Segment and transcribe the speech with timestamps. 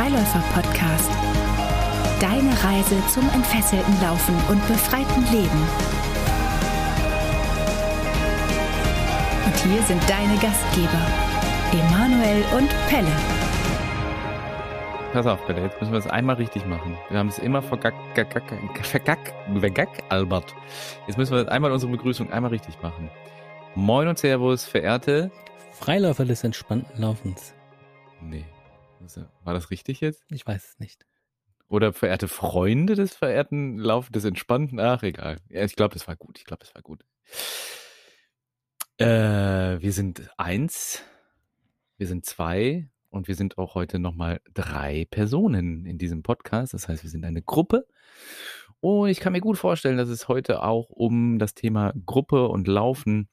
[0.00, 1.10] Freiläufer-Podcast.
[2.20, 5.62] Deine Reise zum entfesselten Laufen und befreiten Leben.
[9.44, 11.06] Und hier sind deine Gastgeber,
[11.72, 13.12] Emanuel und Pelle.
[15.12, 16.96] Pass auf, Pelle, jetzt müssen wir es einmal richtig machen.
[17.10, 20.54] Wir haben es immer vergack, vergack, vergack, vergack, Albert.
[21.08, 23.10] Jetzt müssen wir einmal unsere Begrüßung einmal richtig machen.
[23.74, 25.30] Moin und Servus, verehrte
[25.72, 27.52] Freiläufer des entspannten Laufens.
[28.22, 28.46] Nee.
[29.44, 30.24] War das richtig jetzt?
[30.30, 31.06] Ich weiß es nicht.
[31.68, 34.80] Oder verehrte Freunde des verehrten Lauf des entspannten?
[34.80, 35.38] Ach, egal.
[35.48, 36.38] Ja, ich glaube, das war gut.
[36.38, 37.04] Ich glaube, das war gut.
[38.98, 41.02] Äh, wir sind eins,
[41.96, 46.74] wir sind zwei und wir sind auch heute nochmal drei Personen in diesem Podcast.
[46.74, 47.86] Das heißt, wir sind eine Gruppe.
[48.80, 52.66] Und ich kann mir gut vorstellen, dass es heute auch um das Thema Gruppe und
[52.66, 53.28] Laufen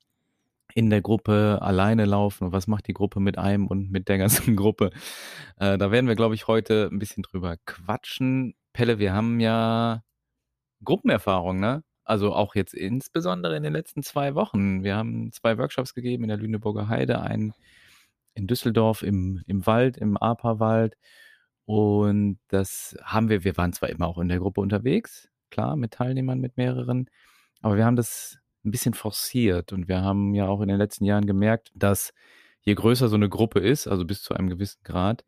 [0.73, 4.17] in der Gruppe alleine laufen und was macht die Gruppe mit einem und mit der
[4.17, 4.91] ganzen Gruppe.
[5.57, 8.55] Äh, da werden wir, glaube ich, heute ein bisschen drüber quatschen.
[8.73, 10.03] Pelle, wir haben ja
[10.83, 11.83] Gruppenerfahrung, ne?
[12.03, 14.83] Also auch jetzt insbesondere in den letzten zwei Wochen.
[14.83, 17.53] Wir haben zwei Workshops gegeben in der Lüneburger Heide, einen
[18.33, 20.95] in Düsseldorf im, im Wald, im Aperwald.
[21.65, 25.91] Und das haben wir, wir waren zwar immer auch in der Gruppe unterwegs, klar, mit
[25.91, 27.09] Teilnehmern, mit mehreren,
[27.61, 29.73] aber wir haben das ein bisschen forciert.
[29.73, 32.13] Und wir haben ja auch in den letzten Jahren gemerkt, dass
[32.61, 35.23] je größer so eine Gruppe ist, also bis zu einem gewissen Grad,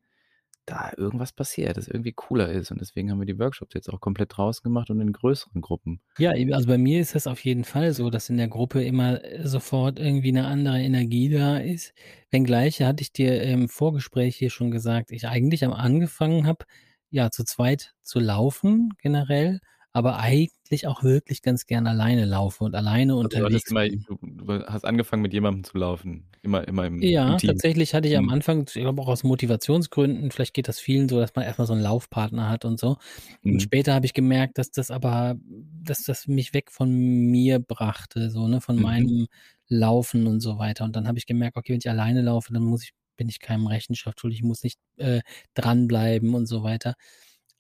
[0.70, 2.72] da irgendwas passiert, das irgendwie cooler ist.
[2.72, 6.02] Und deswegen haben wir die Workshops jetzt auch komplett draußen gemacht und in größeren Gruppen.
[6.18, 9.24] Ja, also bei mir ist das auf jeden Fall so, dass in der Gruppe immer
[9.24, 11.94] äh, sofort irgendwie eine andere Energie da ist.
[12.30, 16.66] Wenngleich hatte ich dir im Vorgespräch hier schon gesagt, ich eigentlich am angefangen habe,
[17.10, 19.60] ja, zu zweit zu laufen generell
[19.92, 24.86] aber eigentlich auch wirklich ganz gern alleine laufe und alleine also unterwegs immer, Du hast
[24.86, 27.50] angefangen mit jemandem zu laufen, immer, immer im, ja, im Team.
[27.50, 28.32] tatsächlich hatte ich am mhm.
[28.32, 31.74] Anfang, ich glaube auch aus Motivationsgründen, vielleicht geht das vielen so, dass man erstmal so
[31.74, 32.98] einen Laufpartner hat und so.
[33.44, 33.60] Und mhm.
[33.60, 35.36] später habe ich gemerkt, dass das aber,
[35.84, 38.82] dass das mich weg von mir brachte, so, ne, von mhm.
[38.82, 39.28] meinem
[39.68, 40.86] Laufen und so weiter.
[40.86, 43.40] Und dann habe ich gemerkt, okay, wenn ich alleine laufe, dann muss ich, bin ich
[43.40, 45.22] keinem Rechenschaft schuldig, ich muss nicht äh,
[45.56, 46.94] dranbleiben und so weiter.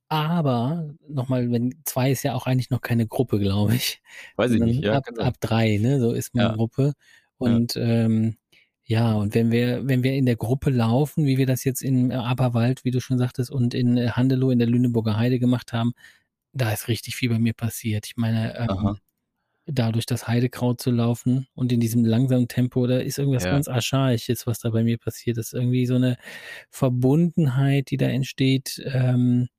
[0.09, 4.01] Aber nochmal, wenn zwei ist ja auch eigentlich noch keine Gruppe, glaube ich.
[4.35, 4.93] Weiß ich nicht, ja.
[4.93, 5.99] Ab, ab drei, ne?
[5.99, 6.55] So ist man ja.
[6.55, 6.93] Gruppe.
[7.37, 7.83] Und ja.
[7.83, 8.35] Ähm,
[8.83, 12.11] ja, und wenn wir, wenn wir in der Gruppe laufen, wie wir das jetzt in
[12.11, 15.93] Aberwald, wie du schon sagtest, und in äh, Handelow in der Lüneburger Heide gemacht haben,
[16.53, 18.07] da ist richtig viel bei mir passiert.
[18.07, 18.97] Ich meine, ähm,
[19.67, 23.51] dadurch das Heidekraut zu laufen und in diesem langsamen Tempo, da ist irgendwas ja.
[23.51, 25.37] ganz archaisches, was da bei mir passiert.
[25.37, 26.17] Das ist irgendwie so eine
[26.71, 28.81] Verbundenheit, die da entsteht.
[28.85, 29.49] Ähm,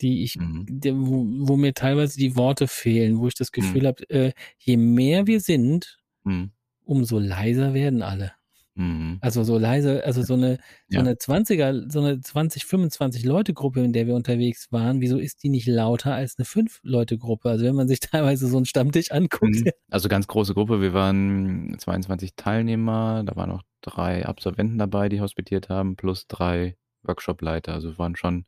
[0.00, 0.66] die ich, mhm.
[0.68, 3.60] die, wo, wo, mir teilweise die Worte fehlen, wo ich das mhm.
[3.60, 3.86] Gefühl mhm.
[3.86, 6.50] habe, äh, je mehr wir sind, mhm.
[6.84, 8.32] umso leiser werden alle.
[8.76, 9.18] Mhm.
[9.22, 10.58] Also so leise, also so eine,
[10.88, 11.00] so ja.
[11.00, 15.42] eine 20er, so eine 20, 25 Leute Gruppe, in der wir unterwegs waren, wieso ist
[15.42, 17.48] die nicht lauter als eine 5 Leute Gruppe?
[17.48, 19.64] Also wenn man sich teilweise so einen Stammtisch anguckt.
[19.64, 19.70] Mhm.
[19.90, 25.20] Also ganz große Gruppe, wir waren 22 Teilnehmer, da waren noch drei Absolventen dabei, die
[25.22, 28.44] hospitiert haben, plus drei Workshopleiter, also waren schon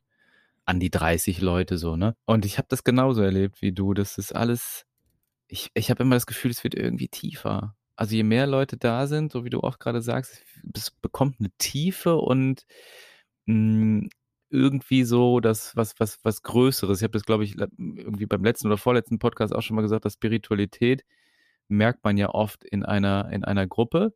[0.69, 2.15] an die 30 Leute so, ne?
[2.25, 3.95] Und ich habe das genauso erlebt wie du.
[3.95, 4.85] Das ist alles,
[5.47, 7.75] ich, ich habe immer das Gefühl, es wird irgendwie tiefer.
[7.95, 10.43] Also je mehr Leute da sind, so wie du auch gerade sagst,
[10.75, 12.67] es bekommt eine Tiefe und
[13.47, 14.09] mh, hm,
[14.51, 16.99] irgendwie so das was was was Größeres.
[16.99, 20.05] Ich habe das glaube ich irgendwie beim letzten oder vorletzten Podcast auch schon mal gesagt,
[20.05, 21.03] dass Spiritualität
[21.67, 24.13] merkt man ja oft in einer in einer Gruppe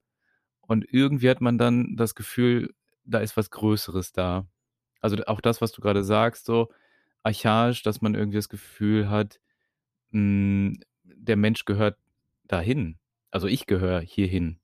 [0.62, 2.74] und irgendwie hat man dann das Gefühl,
[3.06, 4.47] da ist was Größeres da.
[5.03, 6.69] Also auch das, was du gerade sagst, so
[7.24, 9.40] archaisch, dass man irgendwie das Gefühl hat,
[10.12, 10.19] mh,
[10.72, 11.97] hm, der Mensch gehört
[12.46, 12.97] dahin.
[13.30, 14.59] Also ich gehöre hierhin.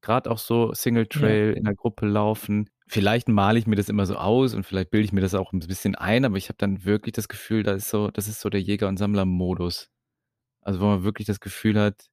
[0.00, 1.56] Gerade auch so Single Trail ja.
[1.56, 2.68] in der Gruppe laufen.
[2.88, 5.52] Vielleicht male ich mir das immer so aus und vielleicht bilde ich mir das auch
[5.52, 8.40] ein bisschen ein, aber ich habe dann wirklich das Gefühl, da ist so, das ist
[8.40, 9.90] so der Jäger- und Sammler-Modus.
[10.62, 12.06] Also wo man wirklich das Gefühl hat,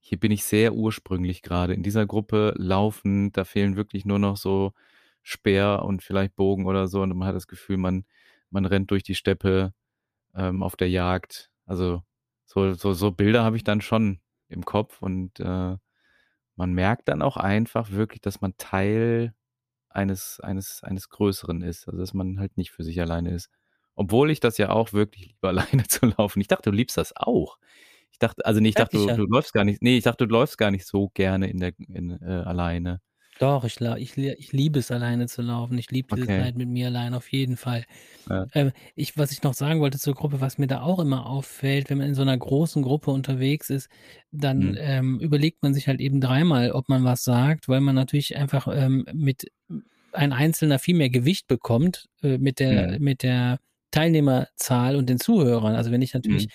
[0.00, 4.36] hier bin ich sehr ursprünglich gerade in dieser Gruppe laufen, da fehlen wirklich nur noch
[4.36, 4.72] so
[5.22, 7.02] Speer und vielleicht Bogen oder so.
[7.02, 8.04] Und man hat das Gefühl, man,
[8.50, 9.72] man rennt durch die Steppe
[10.34, 11.50] ähm, auf der Jagd.
[11.66, 12.02] Also
[12.46, 15.76] so, so, so Bilder habe ich dann schon im Kopf und äh,
[16.56, 19.34] man merkt dann auch einfach wirklich, dass man Teil
[19.88, 21.86] eines, eines, eines Größeren ist.
[21.88, 23.50] Also dass man halt nicht für sich alleine ist.
[23.94, 26.40] Obwohl ich das ja auch wirklich liebe, alleine zu laufen.
[26.40, 27.58] Ich dachte, du liebst das auch.
[28.10, 30.32] Ich dachte, also nee, ich dachte, du, du läufst gar nicht, nee, ich dachte, du
[30.32, 33.00] läufst gar nicht so gerne in der, in, äh, alleine.
[33.42, 35.76] Doch, ich, ich, ich liebe es, alleine zu laufen.
[35.76, 36.38] Ich liebe diese Okay.
[36.38, 37.84] Zeit mit mir allein auf jeden Fall.
[38.30, 38.46] Ja.
[38.54, 41.90] Ähm, ich, was ich noch sagen wollte zur Gruppe, was mir da auch immer auffällt,
[41.90, 43.88] wenn man in so einer großen Gruppe unterwegs ist,
[44.32, 44.78] dann Mhm.
[44.78, 48.68] ähm, überlegt man sich halt eben dreimal, ob man was sagt, weil man natürlich einfach
[48.70, 49.50] ähm, mit
[50.12, 52.98] ein Einzelner viel mehr Gewicht bekommt äh, mit der, Mhm.
[52.98, 53.58] mit der
[53.90, 55.74] Teilnehmerzahl und den Zuhörern.
[55.76, 56.50] Also wenn ich natürlich Mhm.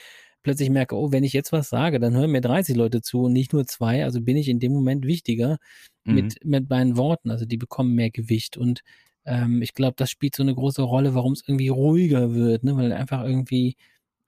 [0.48, 3.34] Plötzlich merke, oh, wenn ich jetzt was sage, dann hören mir 30 Leute zu und
[3.34, 5.58] nicht nur zwei, also bin ich in dem Moment wichtiger
[6.06, 6.14] Mhm.
[6.16, 7.32] mit, mit meinen Worten.
[7.32, 8.82] Also die bekommen mehr Gewicht und
[9.26, 12.78] ähm, ich glaube, das spielt so eine große Rolle, warum es irgendwie ruhiger wird, ne?
[12.78, 13.76] weil einfach irgendwie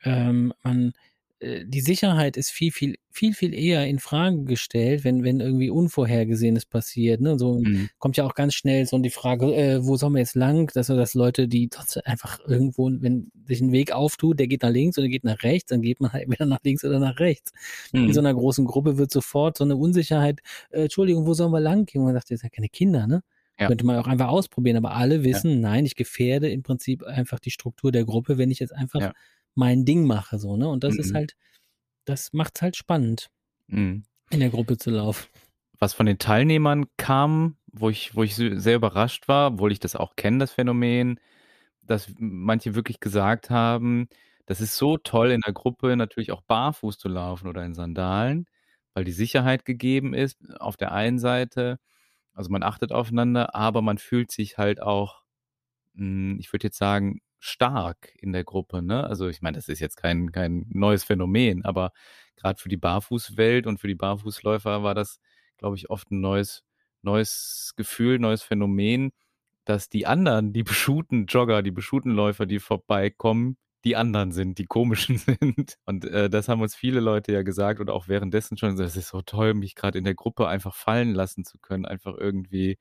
[0.04, 0.94] ähm, man
[1.41, 6.65] die Sicherheit ist viel, viel, viel, viel eher in Frage gestellt, wenn, wenn irgendwie Unvorhergesehenes
[6.65, 7.21] passiert.
[7.21, 7.39] Ne?
[7.39, 7.89] So Mhm.
[7.97, 10.69] kommt ja auch ganz schnell so die Frage, äh, wo sollen wir jetzt lang?
[10.74, 14.69] Dass, dass Leute, die trotzdem einfach irgendwo, wenn sich ein Weg auftut, der geht nach
[14.71, 17.51] links oder geht nach rechts, dann geht man halt entweder nach links oder nach rechts.
[17.94, 18.27] In so Mhm.
[18.27, 20.41] einer großen Gruppe wird sofort so eine Unsicherheit,
[20.71, 22.01] äh, Entschuldigung, wo sollen wir lang gehen?
[22.01, 23.21] Und man sagt, das sind ja keine Kinder, ne?
[23.59, 23.68] Ja.
[23.68, 27.51] Könnte man auch einfach ausprobieren, aber alle wissen, nein, ich gefährde im Prinzip einfach die
[27.51, 29.13] Struktur der Gruppe, wenn ich jetzt einfach Ja.
[29.56, 30.68] Mein Ding mache, so, ne?
[30.69, 31.18] Und das ist Mhm.
[31.18, 31.34] halt,
[32.06, 33.30] das macht's halt spannend,
[33.68, 34.04] Mhm.
[34.31, 35.28] in der Gruppe zu laufen.
[35.80, 39.96] was von den Teilnehmern kam, wo ich, wo ich sehr überrascht war, obwohl ich das
[39.96, 41.19] auch kenne, das Phänomen,
[41.84, 44.07] dass manche wirklich gesagt haben,
[44.46, 48.48] das ist so toll in der Gruppe natürlich auch barfuß zu laufen oder in Sandalen,
[48.94, 51.80] weil die Sicherheit gegeben ist auf der einen Seite,
[52.34, 55.24] also man achtet aufeinander, aber man fühlt sich halt auch,
[55.96, 59.06] hm, ich würde jetzt sagen, stark in der Gruppe, ne?
[59.06, 61.91] Also ich meine, das ist jetzt kein, kein neues Phänomen, aber
[62.36, 65.19] gerade für die Barfußwelt und für die Barfußläufer war das,
[65.57, 66.63] glaube ich, oft ein neues,
[67.01, 69.12] neues Gefühl, neues Phänomen,
[69.65, 74.65] dass die anderen, die beschuhten Jogger, die beschuhten Läufer, die vorbeikommen, die anderen sind, die
[74.65, 75.77] komischen sind.
[75.86, 79.09] Und äh, das haben uns viele Leute ja gesagt und auch währenddessen schon, das ist
[79.09, 82.77] so toll, mich gerade in der Gruppe einfach fallen lassen zu können, einfach irgendwie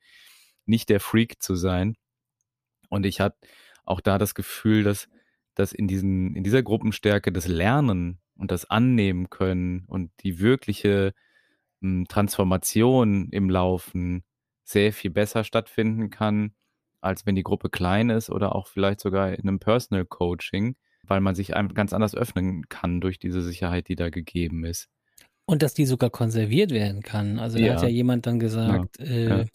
[0.65, 1.95] nicht der Freak zu sein.
[2.89, 3.37] Und ich hatte
[3.89, 5.07] auch da das Gefühl, dass,
[5.55, 11.13] dass in, diesen, in dieser Gruppenstärke das Lernen und das Annehmen können und die wirkliche
[11.81, 14.23] m, Transformation im Laufen
[14.63, 16.53] sehr viel besser stattfinden kann,
[17.01, 21.21] als wenn die Gruppe klein ist oder auch vielleicht sogar in einem Personal Coaching, weil
[21.21, 24.87] man sich einem ganz anders öffnen kann durch diese Sicherheit, die da gegeben ist.
[25.45, 27.39] Und dass die sogar konserviert werden kann.
[27.39, 27.87] Also da hat Ja.
[27.87, 29.45] ja jemand dann gesagt, äh, ja.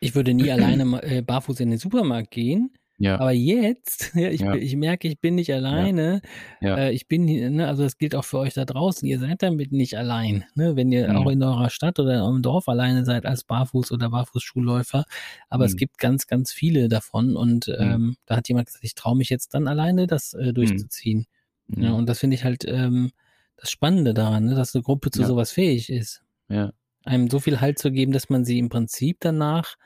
[0.00, 2.74] ich würde nie alleine äh, barfuß in den Supermarkt gehen.
[3.02, 4.54] Ja, Aber jetzt, ja, ich, Ja.
[4.54, 6.20] ich merke, ich bin nicht alleine.
[6.60, 6.76] Ja.
[6.76, 9.08] Äh, ich bin, hier, ne, also das gilt auch für euch da draußen.
[9.08, 10.44] Ihr seid damit nicht allein.
[10.54, 10.76] Ne?
[10.76, 11.16] Wenn ihr Mhm.
[11.16, 15.04] auch in eurer Stadt oder in eurem Dorf alleine seid als Barfuß- oder Barfußschulläufer.
[15.48, 15.76] Aber es Mhm.
[15.78, 17.36] gibt ganz, ganz viele davon.
[17.36, 21.26] Und ähm, da hat jemand gesagt, ich traue mich jetzt dann alleine, das äh, durchzuziehen.
[21.68, 21.82] Mhm.
[21.82, 23.12] Ja, und das finde ich halt ähm,
[23.56, 26.22] das Spannende daran, ne, dass eine Gruppe zu sowas fähig ist.
[26.48, 26.72] ja.
[27.04, 29.76] Einem so viel Halt zu geben, dass man sie im Prinzip danach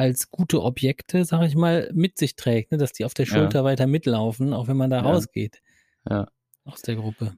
[0.00, 3.34] als gute Objekte, sag ich mal, mit sich trägt, ne, dass die auf der Ja.
[3.34, 5.02] Schulter weiter mitlaufen, auch wenn man da Ja.
[5.02, 5.60] rausgeht
[6.08, 6.26] ja.
[6.64, 7.34] aus der Gruppe.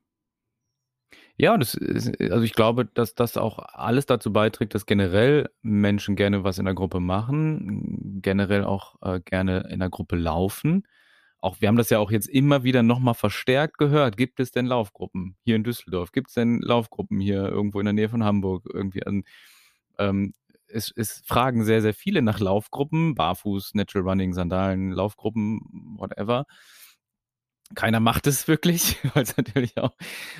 [1.36, 6.14] Ja, das ist, also ich glaube, dass das auch alles dazu beiträgt, dass generell Menschen
[6.14, 10.86] gerne was in der Gruppe machen, generell auch äh, gerne in der Gruppe laufen.
[11.40, 14.16] Auch wir haben das ja auch jetzt immer wieder nochmal verstärkt gehört.
[14.16, 16.12] Gibt es denn Laufgruppen hier in Düsseldorf?
[16.12, 18.64] Gibt es denn Laufgruppen hier irgendwo in der Nähe von Hamburg?
[18.72, 19.24] Irgendwie an,
[19.98, 20.34] ähm,
[20.72, 25.60] es, es fragen sehr, sehr viele nach Laufgruppen, Barfuß, Natural Running, Sandalen, Laufgruppen,
[25.98, 26.46] whatever
[27.74, 29.92] keiner macht es wirklich, weil es natürlich auch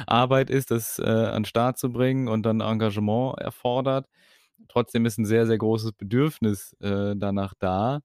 [0.07, 4.07] Arbeit ist, das äh, an den Start zu bringen und dann Engagement erfordert.
[4.69, 8.01] Trotzdem ist ein sehr, sehr großes Bedürfnis äh, danach da.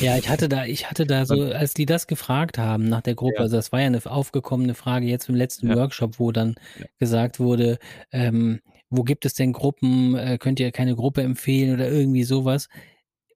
[0.00, 3.14] Ja, ich hatte da, ich hatte da so, als die das gefragt haben nach der
[3.14, 3.40] Gruppe, Ja.
[3.42, 5.76] also das war ja eine aufgekommene Frage jetzt im letzten Ja.
[5.76, 6.86] Workshop, wo dann Ja.
[6.98, 7.78] gesagt wurde,
[8.10, 8.60] ähm,
[8.90, 12.68] wo gibt es denn Gruppen, äh, könnt ihr keine Gruppe empfehlen oder irgendwie sowas.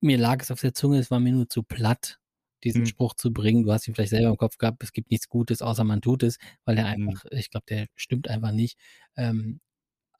[0.01, 2.19] Mir lag es auf der Zunge, es war mir nur zu platt,
[2.65, 2.87] diesen Mhm.
[2.87, 3.65] Spruch zu bringen.
[3.65, 6.23] Du hast ihn vielleicht selber im Kopf gehabt, es gibt nichts Gutes, außer man tut
[6.25, 7.09] es, weil der Mhm.
[7.09, 8.79] einfach, ich glaube, der stimmt einfach nicht.
[9.17, 9.61] Ähm,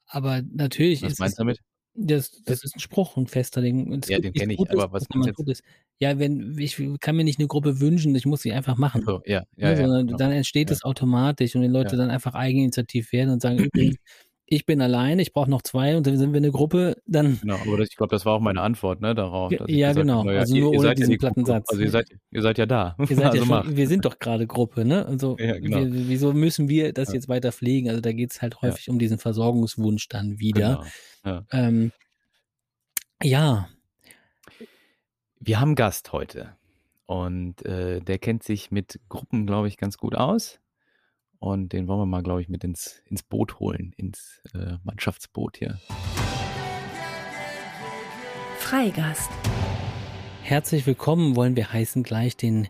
[0.07, 1.59] aber natürlich Was ist meinst du damit?
[1.97, 4.01] das, das ist ein Spruch, ein fester Ding.
[4.07, 5.61] Ja, den nichts kenn ich, Gutes, aber was man tut es.
[5.99, 9.01] Ja, wenn ich kann mir nicht eine Gruppe wünschen, ich muss sie einfach machen.
[9.05, 9.75] So, ja, ne, ja, ja.
[9.77, 10.17] sondern genau.
[10.17, 10.73] dann entsteht Ja.
[10.75, 12.01] es automatisch und die Leute Ja.
[12.01, 13.97] dann einfach eigeninitiativ werden und sagen, übrigens,
[14.47, 17.55] ich bin alleine, ich brauche noch zwei und dann sind wir eine Gruppe, dann Genau,
[17.55, 19.51] aber das, ich glaube, das war auch meine Antwort, ne, darauf.
[19.51, 20.23] Ja, gesagt genau.
[20.23, 21.51] naja, Also ihr, nur ihr ohne ja diesen die platten Gruppe.
[21.51, 21.69] Satz.
[21.69, 22.95] Also ihr seid, ihr seid ja da.
[22.99, 25.05] ihr seid also ja schon, wir sind doch gerade Gruppe, ne?
[25.05, 25.77] Also Ja, genau.
[25.79, 27.15] wir, wieso müssen wir das Ja.
[27.15, 27.89] jetzt weiter pflegen?
[27.89, 28.61] Also da geht es halt Ja.
[28.61, 30.83] häufig um diesen Versorgungswunsch dann wieder.
[31.23, 31.35] Genau.
[31.37, 31.45] Ja.
[31.51, 31.91] Ähm,
[33.23, 33.67] ja,
[35.39, 36.55] Wir haben einen Gast heute
[37.07, 40.59] und äh, der kennt sich mit Gruppen, glaube ich, ganz gut aus.
[41.39, 45.57] Und den wollen wir mal, glaube ich, mit ins, ins Boot holen, ins äh, Mannschaftsboot
[45.57, 45.79] hier.
[48.57, 49.29] Freigast.
[50.41, 52.67] Herzlich willkommen wollen wir heißen gleich den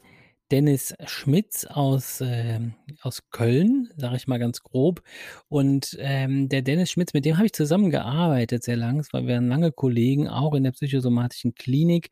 [0.51, 5.01] Dennis Schmitz aus, ähm, aus Köln, sage ich mal ganz grob.
[5.47, 9.47] Und ähm, der Dennis Schmitz, mit dem habe ich zusammengearbeitet sehr lang, weil wir waren
[9.47, 12.09] lange Kollegen, auch in der psychosomatischen Klinik.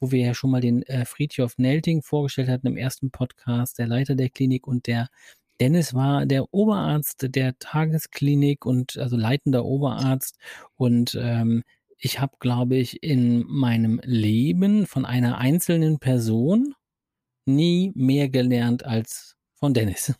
[0.00, 3.86] wo wir ja schon mal den äh, Friedhof Nelting vorgestellt hatten im ersten Podcast, der
[3.86, 5.08] Leiter der Klinik und der
[5.60, 10.38] Dennis war der Oberarzt der Tagesklinik und also leitender Oberarzt
[10.76, 11.62] und ähm,
[11.98, 16.74] ich habe, glaube ich, in meinem Leben von einer einzelnen Person
[17.46, 20.14] nie mehr gelernt als von Dennis.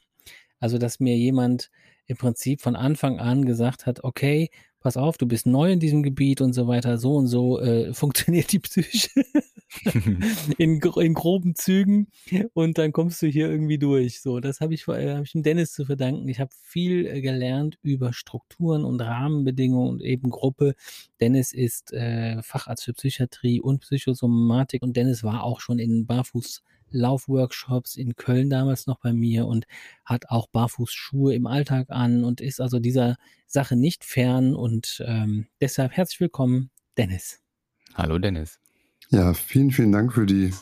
[0.58, 1.70] Also, dass mir jemand
[2.06, 6.02] im Prinzip von Anfang an gesagt hat, okay, pass auf, du bist neu in diesem
[6.02, 9.10] Gebiet und so weiter, so und so äh, funktioniert die Psyche
[10.58, 12.08] in, in, groben Zügen
[12.54, 14.20] und dann kommst du hier irgendwie durch.
[14.20, 16.28] So, das habe ich, äh, hab ich dem Dennis zu verdanken.
[16.28, 20.74] Ich habe viel äh, gelernt über Strukturen und Rahmenbedingungen und eben Gruppe.
[21.20, 26.62] Dennis ist äh, Facharzt für Psychiatrie und Psychosomatik und Dennis war auch schon in Barfuß
[26.90, 29.66] Laufworkshops in Köln damals noch bei mir und
[30.04, 34.54] hat auch Barfußschuhe im Alltag an und ist also dieser Sache nicht fern.
[34.54, 37.40] Und ähm, deshalb herzlich willkommen, Dennis.
[37.94, 38.60] Hallo, Dennis.
[39.10, 40.52] Ja, vielen, vielen Dank für die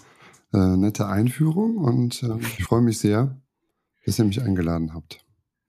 [0.53, 3.41] äh, nette Einführung und äh, ich freue mich sehr,
[4.05, 5.25] dass ihr mich eingeladen habt.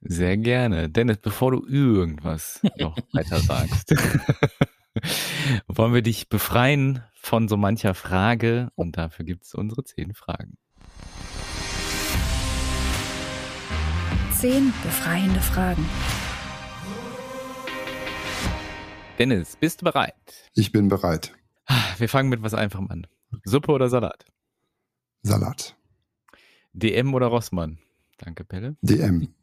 [0.07, 0.87] Sehr gerne.
[0.89, 3.95] Dennis, bevor du irgendwas noch weiter sagst,
[5.67, 10.57] wollen wir dich befreien von so mancher Frage und dafür gibt es unsere zehn Fragen.
[14.33, 15.85] Zehn befreiende Fragen.
[19.17, 20.13] Dennis, bist du bereit?
[20.53, 21.33] Ich bin bereit.
[21.97, 23.07] Wir fangen mit was Einfachem an.
[23.43, 24.25] Suppe oder Salat?
[25.23, 25.75] Salat.
[26.73, 27.79] DM oder Rossmann?
[28.17, 28.75] Danke, Pelle.
[28.81, 29.33] DM.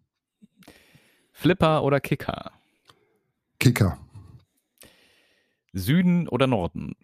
[1.33, 2.53] Flipper oder Kicker?
[3.59, 3.99] Kicker.
[5.73, 6.97] Süden oder Norden?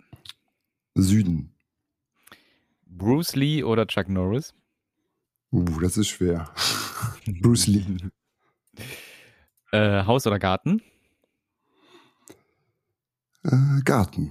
[0.95, 1.55] Süden.
[2.85, 4.55] Bruce Lee oder Chuck Norris?
[5.51, 6.53] Uh, das ist schwer.
[7.41, 7.85] Bruce Lee.
[9.73, 10.83] Äh, Haus oder Garten?
[13.45, 14.31] Äh, Garten.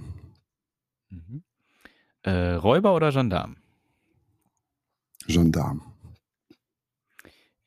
[1.10, 1.42] Mhm.
[2.22, 3.56] Äh, Räuber oder Gendarm?
[5.26, 5.94] Gendarm.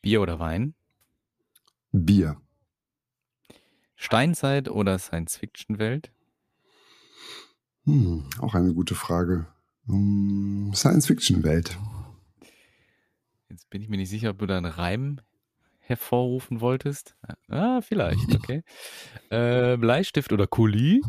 [0.01, 0.73] Bier oder Wein?
[1.91, 2.41] Bier.
[3.95, 6.11] Steinzeit oder Science-Fiction-Welt?
[7.91, 9.47] Hm, auch eine gute Frage.
[9.85, 11.77] Um, Science-Fiction-Welt.
[13.49, 15.19] Jetzt bin ich mir nicht sicher, ob du da einen Reim
[15.79, 17.17] hervorrufen wolltest.
[17.49, 18.63] Ah, vielleicht, okay.
[19.29, 21.01] äh, Bleistift oder Kuli?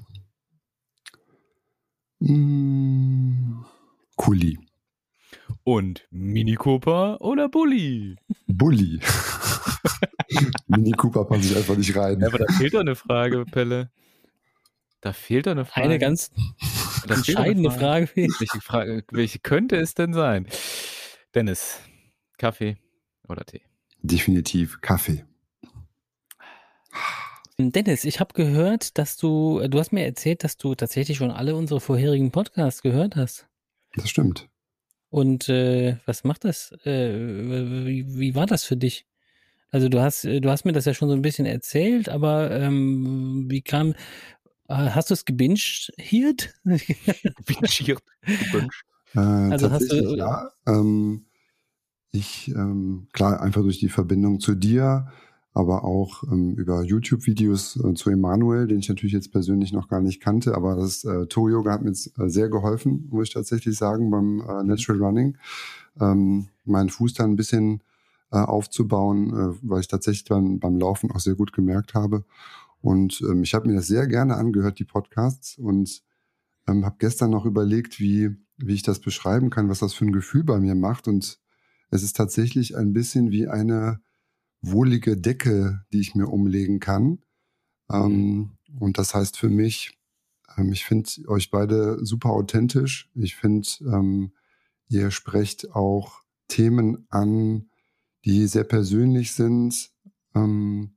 [2.20, 3.64] Hm,
[4.16, 4.58] Kuli.
[5.62, 8.16] Und Mini Cooper oder Bulli?
[8.48, 8.98] Bulli.
[10.66, 12.18] Mini Cooper passt sich einfach nicht rein.
[12.18, 13.92] Ja, aber da fehlt doch eine Frage, Pelle.
[15.02, 15.84] Da fehlt doch eine Frage.
[15.84, 16.30] Eine ganz
[17.11, 18.06] entscheidende Frage.
[18.06, 18.28] Frage.
[18.38, 19.04] Welche, Frage.
[19.11, 20.47] welche könnte es denn sein?
[21.35, 21.80] Dennis,
[22.38, 22.76] Kaffee
[23.28, 23.62] oder Tee?
[24.02, 25.25] Definitiv Kaffee.
[27.59, 31.54] Dennis, ich habe gehört, dass du, du hast mir erzählt, dass du tatsächlich schon alle
[31.54, 33.47] unsere vorherigen Podcasts gehört hast.
[33.94, 34.49] Das stimmt.
[35.11, 36.73] Und äh, was macht das?
[36.85, 39.06] Äh, wie, wie, war das für dich?
[39.71, 43.47] Also du hast, du hast mir das ja schon so ein bisschen erzählt, aber ähm,
[43.49, 43.94] wie kam,
[44.69, 45.92] hast du es gebinged?
[48.25, 48.85] Gebinged.
[49.14, 50.50] äh, also hast du, ja.
[50.66, 51.26] Ähm,
[52.12, 55.09] ich, ähm, klar, einfach durch die Verbindung zu dir,
[55.54, 60.00] aber auch ähm, über YouTube-Videos äh, zu Emanuel, den ich natürlich jetzt persönlich noch gar
[60.00, 63.76] nicht kannte, aber das äh, Toe-Yoga hat mir jetzt äh, sehr geholfen, muss ich tatsächlich
[63.76, 65.37] sagen, beim äh, Natural Running.
[66.00, 67.83] Ähm, meinen Fuß dann ein bisschen
[68.31, 72.25] äh, aufzubauen, äh, weil ich tatsächlich dann beim Laufen auch sehr gut gemerkt habe.
[72.82, 76.02] Und ähm, ich habe mir das sehr gerne angehört, die Podcasts, und
[76.68, 80.12] ähm, habe gestern noch überlegt, wie, wie ich das beschreiben kann, was das für ein
[80.12, 81.08] Gefühl bei mir macht.
[81.08, 81.40] Und
[81.90, 84.00] es ist tatsächlich ein bisschen wie eine
[84.60, 87.20] wohlige Decke, die ich mir umlegen kann.
[87.90, 89.98] Ähm, und das heißt für mich,
[90.56, 93.10] ähm, ich finde euch beide super authentisch.
[93.14, 94.32] Ich finde, ähm,
[94.88, 97.70] ihr sprecht auch Themen an,
[98.24, 99.90] die sehr persönlich sind.
[100.34, 100.96] Ähm,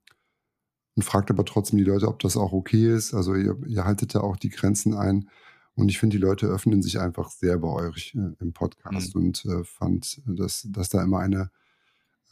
[0.95, 3.13] und fragt aber trotzdem die Leute, ob das auch okay ist.
[3.13, 5.29] Also ihr, ihr haltet da auch die Grenzen ein.
[5.75, 9.21] Und ich finde, die Leute öffnen sich einfach sehr bei euch äh, im Podcast mhm.
[9.21, 11.51] und äh, fand, dass, dass da immer eine,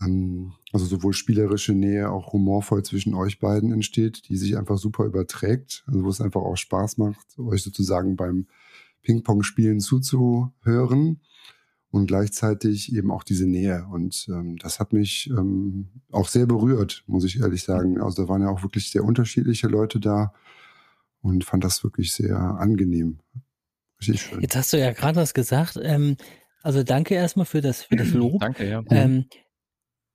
[0.02, 5.04] ähm, also sowohl spielerische Nähe, auch humorvoll zwischen euch beiden entsteht, die sich einfach super
[5.04, 5.84] überträgt.
[5.88, 8.48] Also wo es einfach auch Spaß macht, euch sozusagen beim
[9.02, 11.20] Ping-Pong-Spielen zuzuhören
[11.94, 13.86] und gleichzeitig eben auch diese Nähe.
[13.92, 18.02] Und ähm, das hat mich ähm, auch sehr berührt, muss ich ehrlich sagen.
[18.02, 20.34] Also da waren ja auch wirklich sehr unterschiedliche Leute da
[21.22, 23.20] und fand das wirklich sehr angenehm.
[24.00, 24.42] Richtig schön.
[24.42, 25.80] Jetzt hast du ja gerade was gesagt.
[25.80, 26.18] Ähm,
[26.64, 28.42] also danke erstmal für das, für das Lob.
[28.42, 28.84] danke, ja.
[28.90, 29.26] Ähm,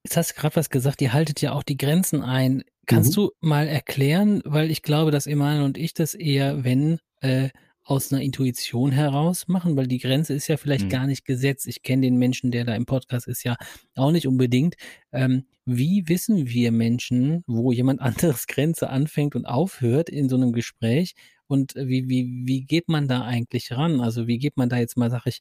[0.03, 2.65] jetzt hast du gerade was gesagt, ihr haltet ja auch die Grenzen ein.
[2.87, 3.15] Kannst mhm.
[3.15, 7.51] du mal erklären, weil ich glaube, dass Emanuel und ich das eher, wenn, äh,
[7.89, 10.91] aus einer Intuition heraus machen, weil die Grenze ist ja vielleicht mhm.
[10.91, 11.67] gar nicht gesetzt.
[11.67, 13.57] Ich kenne den Menschen, der da im Podcast ist, ja
[13.97, 14.75] auch nicht unbedingt.
[15.11, 20.53] Ähm, wie wissen wir Menschen, wo jemand anderes Grenze anfängt und aufhört in so einem
[20.53, 21.15] Gespräch?
[21.47, 24.03] Und wie, wie, wie geht man da eigentlich ran?
[24.03, 25.41] Also wie geht man da jetzt mal, sag ich,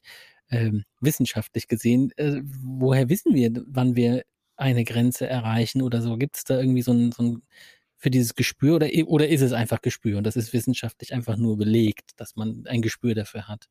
[0.50, 4.24] ähm, wissenschaftlich gesehen, äh, woher wissen wir, wann wir
[4.56, 6.16] eine Grenze erreichen oder so?
[6.16, 7.42] Gibt es da irgendwie so ein, so ein
[7.98, 11.58] für dieses Gespür oder, oder ist es einfach Gespür und das ist wissenschaftlich einfach nur
[11.58, 13.68] belegt, dass man ein Gespür dafür hat?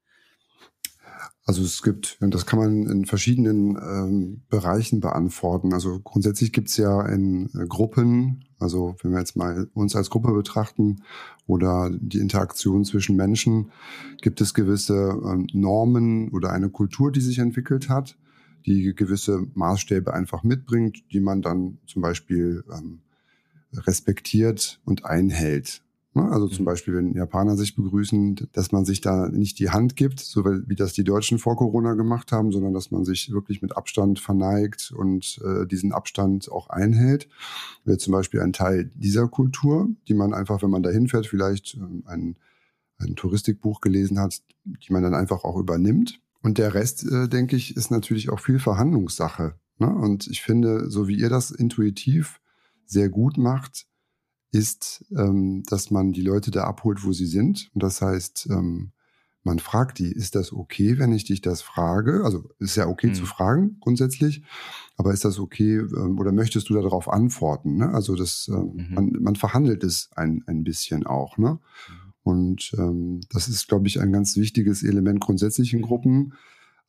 [1.46, 5.74] Also es gibt, das kann man in verschiedenen ähm, Bereichen beantworten.
[5.74, 10.10] Also grundsätzlich gibt es ja in äh, Gruppen, also wenn wir jetzt mal uns als
[10.10, 11.03] Gruppe betrachten
[11.46, 13.72] oder die Interaktion zwischen Menschen,
[14.22, 18.17] gibt es gewisse ähm, Normen oder eine Kultur, die sich entwickelt hat,
[18.65, 23.00] die gewisse Maßstäbe einfach mitbringt, die man dann zum Beispiel ähm,
[23.74, 25.82] respektiert und einhält.
[26.18, 26.32] Ne?
[26.32, 26.66] Also zum mhm.
[26.66, 30.76] Beispiel, wenn Japaner sich begrüßen, dass man sich da nicht die Hand gibt, so wie
[30.76, 34.92] das die Deutschen vor Corona gemacht haben, sondern dass man sich wirklich mit Abstand verneigt
[34.96, 37.30] und äh, diesen Abstand auch einhält.
[37.86, 41.76] Wäre zum Beispiel ein Teil dieser Kultur, die man einfach, wenn man da hinfährt, vielleicht
[41.76, 42.36] äh, ein,
[42.98, 46.20] ein Touristikbuch gelesen hat, die man dann einfach auch übernimmt.
[46.42, 49.56] Und der Rest, äh, denke ich, ist natürlich auch viel Verhandlungssache.
[49.80, 49.88] Ne?
[49.88, 52.40] Und ich finde, so wie ihr das intuitiv
[52.88, 53.88] sehr gut macht,
[54.51, 57.70] ist, ähm, dass man die Leute da abholt, wo sie sind.
[57.74, 58.91] Und das heißt, ähm,
[59.48, 62.24] man fragt die, ist das okay, wenn ich dich das frage?
[62.25, 63.13] Also ist ja okay mhm.
[63.13, 64.44] zu fragen grundsätzlich,
[64.98, 67.77] aber ist das okay ähm, oder möchtest du darauf antworten?
[67.77, 67.89] Ne?
[67.89, 68.94] Also das, ähm, mhm.
[68.94, 71.38] man, man verhandelt es ein, ein bisschen auch.
[71.38, 71.60] Ne?
[72.24, 76.34] Und ähm, das ist, glaube ich, ein ganz wichtiges Element grundsätzlich in Gruppen,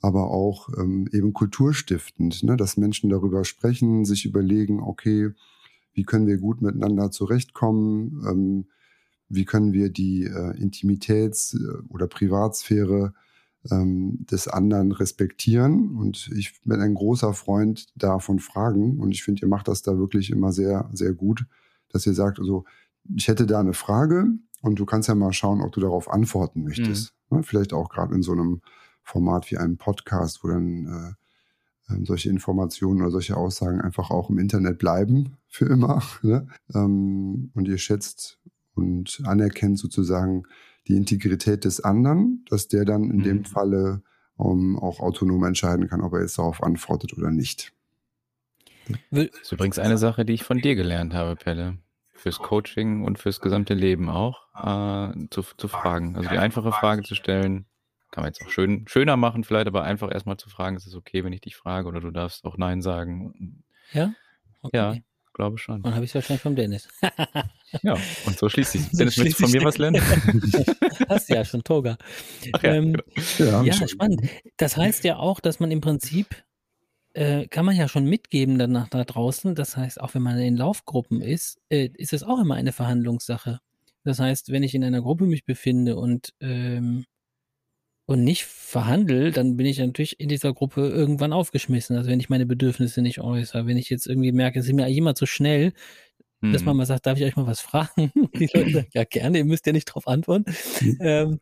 [0.00, 2.56] aber auch ähm, eben kulturstiftend, ne?
[2.56, 5.30] dass Menschen darüber sprechen, sich überlegen, okay,
[5.92, 8.66] wie können wir gut miteinander zurechtkommen, ähm,
[9.28, 13.12] wie können wir die äh, Intimitäts- äh, oder Privatsphäre
[13.70, 15.96] ähm, des anderen respektieren.
[15.96, 18.98] Und ich bin ein großer Freund davon Fragen.
[18.98, 21.44] Und ich finde, ihr macht das da wirklich immer sehr, sehr gut,
[21.90, 22.64] dass ihr sagt, also
[23.16, 24.26] ich hätte da eine Frage
[24.62, 27.14] und du kannst ja mal schauen, ob du darauf antworten möchtest.
[27.30, 27.38] Mhm.
[27.38, 27.42] Ne?
[27.42, 28.60] Vielleicht auch gerade in so einem
[29.02, 31.14] Format wie einem Podcast, wo dann äh,
[31.90, 36.02] ähm, solche Informationen oder solche Aussagen einfach auch im Internet bleiben für immer.
[36.22, 36.46] Ne?
[36.74, 38.38] Ähm, und ihr schätzt
[38.74, 40.44] und anerkennt sozusagen
[40.86, 43.22] die Integrität des anderen, dass der dann in mhm.
[43.24, 44.02] dem Falle
[44.36, 47.72] um, ähm, auch autonom entscheiden kann, ob er jetzt darauf antwortet oder nicht.
[49.10, 51.78] Das ist übrigens eine Sache, die ich von dir gelernt habe, Pelle.
[52.14, 56.16] Fürs Coaching und fürs gesamte Leben auch, äh, zu, zu fragen.
[56.16, 57.66] Also die einfache Frage zu stellen,
[58.10, 60.94] kann man jetzt auch schön, schöner machen, vielleicht, aber einfach erstmal zu fragen, ist es
[60.94, 63.62] okay, wenn ich dich frage oder du darfst auch Nein sagen.
[63.92, 64.12] Ja?
[64.62, 64.76] Okay.
[64.76, 64.94] Ja,
[65.38, 65.82] glaube schon.
[65.82, 66.88] Dann habe ich es wahrscheinlich vom Dennis.
[67.82, 68.82] ja, und so schließt sich.
[68.90, 70.02] So Dennis, möchtest du von mir was lernen?
[71.08, 71.96] Hast du ja schon, Toga.
[72.52, 72.96] Ach ja, ähm,
[73.38, 73.62] genau.
[73.62, 74.22] ja, ja spannend.
[74.56, 76.44] Das heißt ja auch, dass man im Prinzip
[77.14, 79.54] äh, kann man ja schon mitgeben danach da draußen.
[79.54, 83.60] Das heißt, auch wenn man in Laufgruppen ist, äh, ist es auch immer eine Verhandlungssache.
[84.04, 87.06] Das heißt, wenn ich in einer Gruppe mich befinde und ähm,
[88.08, 91.94] und nicht verhandle, dann bin ich natürlich in dieser Gruppe irgendwann aufgeschmissen.
[91.94, 94.88] Also wenn ich meine Bedürfnisse nicht äußere, wenn ich jetzt irgendwie merke, es ist mir
[94.88, 95.74] jemand zu schnell,
[96.40, 96.54] mhm.
[96.54, 96.78] dass man mhm.
[96.78, 98.10] mal sagt, darf ich euch mal was fragen?
[98.38, 100.50] Die Leute sagen, ja gerne, ihr müsst ja nicht drauf antworten.
[100.80, 100.98] Mhm.
[101.00, 101.40] Ähm,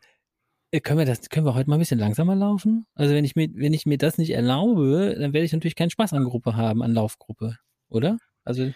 [0.73, 2.85] äh, können wir das, können wir heute mal ein bisschen langsamer laufen?
[2.97, 5.91] Also wenn ich mir, wenn ich mir das nicht erlaube, dann werde ich natürlich keinen
[5.91, 8.19] Spaß an Gruppe haben, an Laufgruppe, oder?
[8.43, 8.73] Also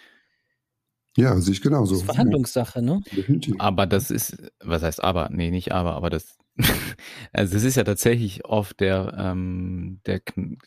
[1.16, 1.94] ja, sehe ich genauso.
[1.94, 3.02] Das ist Verhandlungssache, ne?
[3.58, 5.28] Aber das ist, was heißt aber?
[5.32, 6.38] Nee, nicht aber, aber das
[7.32, 10.20] also es ist ja tatsächlich oft der, ähm, der,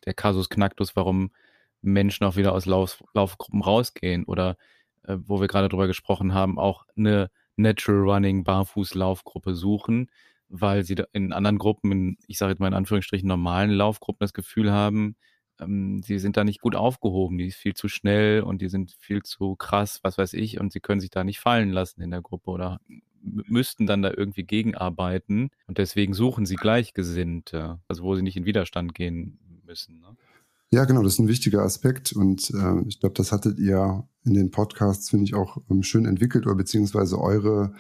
[0.06, 1.32] der Kasus Knacktus, warum
[1.82, 4.58] Menschen auch wieder aus Lauf, Laufgruppen rausgehen oder
[5.04, 10.10] äh, wo wir gerade drüber gesprochen haben, auch eine Natural Running Barfuß-Laufgruppe suchen,
[10.50, 14.34] weil sie in anderen Gruppen, in, ich sage jetzt mal in Anführungsstrichen normalen Laufgruppen, das
[14.34, 15.16] Gefühl haben,
[15.60, 18.96] ähm, sie sind da nicht gut aufgehoben, die ist viel zu schnell und die sind
[19.00, 22.12] viel zu krass, was weiß ich, und sie können sich da nicht fallen lassen in
[22.12, 22.80] der Gruppe oder
[23.24, 28.46] müssten dann da irgendwie gegenarbeiten und deswegen suchen sie Gleichgesinnte, also wo sie nicht in
[28.46, 30.00] Widerstand gehen müssen.
[30.00, 30.16] Ne?
[30.72, 34.34] Ja, genau, das ist ein wichtiger Aspekt und äh, ich glaube, das hattet ihr in
[34.34, 37.74] den Podcasts, finde ich, auch ähm, schön entwickelt oder beziehungsweise eure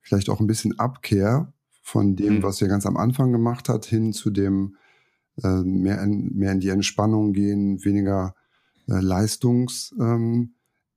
[0.00, 2.42] vielleicht auch ein bisschen Abkehr von dem, mhm.
[2.42, 4.76] was ihr ganz am Anfang gemacht habt, hin zu dem
[5.42, 8.34] äh, mehr, in, mehr in die Entspannung gehen, weniger
[8.88, 10.54] äh, Leistungs ähm,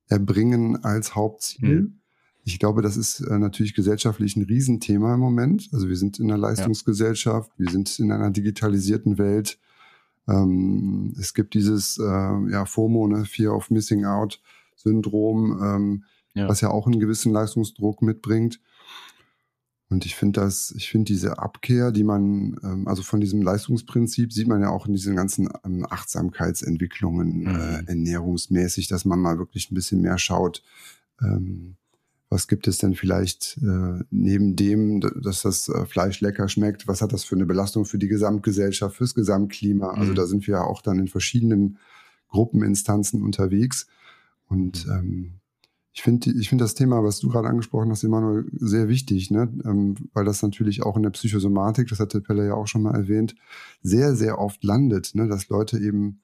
[0.08, 1.82] erbringen als Hauptziel.
[1.82, 1.98] Mhm.
[2.49, 5.69] Ich glaube, das ist äh, natürlich gesellschaftlich ein Riesenthema im Moment.
[5.71, 7.65] Also wir sind in einer Leistungsgesellschaft, ja.
[7.65, 9.59] wir sind in einer digitalisierten Welt.
[10.27, 14.41] Ähm, es gibt dieses äh, ja, FOMO, ne, Fear of Missing Out
[14.75, 16.49] Syndrom, ähm, ja.
[16.49, 18.59] was ja auch einen gewissen Leistungsdruck mitbringt.
[19.91, 24.33] Und ich finde das, ich finde diese Abkehr, die man, ähm, also von diesem Leistungsprinzip
[24.33, 27.59] sieht man ja auch in diesen ganzen ähm, Achtsamkeitsentwicklungen, äh, mhm.
[27.59, 30.63] äh, ernährungsmäßig, dass man mal wirklich ein bisschen mehr schaut,
[31.21, 31.75] ähm,
[32.30, 37.02] was gibt es denn vielleicht äh, neben dem, dass das äh, Fleisch lecker schmeckt, was
[37.02, 39.88] hat das für eine Belastung für die Gesamtgesellschaft, fürs Gesamtklima?
[39.88, 40.02] Also mhm.
[40.02, 41.80] Also da sind wir ja auch dann in verschiedenen
[42.30, 43.88] Gruppeninstanzen unterwegs.
[44.48, 44.92] Und mhm.
[44.92, 45.32] ähm,
[45.92, 49.52] ich finde ich finde das Thema, was du gerade angesprochen hast, Emanuel, sehr wichtig, ne?
[49.65, 52.96] Ähm, weil das natürlich auch in der Psychosomatik, das hatte Pelle ja auch schon mal
[52.96, 53.36] erwähnt,
[53.82, 55.28] sehr, sehr oft landet, ne?
[55.28, 56.22] dass Leute eben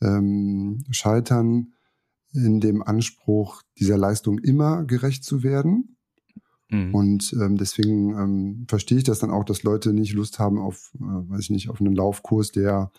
[0.00, 1.74] ähm, scheitern
[2.34, 5.96] in dem Anspruch, dieser Leistung immer gerecht zu werden.
[6.68, 6.94] Mhm.
[6.94, 10.92] Und ähm, deswegen ähm, verstehe ich das dann auch, dass Leute nicht Lust haben auf,
[10.96, 12.90] äh, weiß ich nicht, auf einen Laufkurs, der,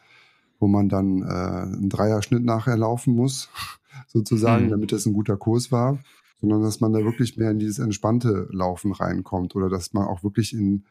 [0.59, 3.49] wo man dann äh, einen Dreierschnitt nachher laufen muss,
[4.07, 4.69] sozusagen, mhm.
[4.71, 5.99] damit das ein guter Kurs war,
[6.39, 10.23] sondern dass man da wirklich mehr in dieses entspannte Laufen reinkommt oder dass man auch
[10.23, 10.85] wirklich in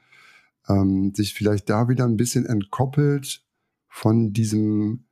[0.68, 3.42] ähm, sich vielleicht da wieder ein bisschen entkoppelt
[3.88, 5.04] von diesem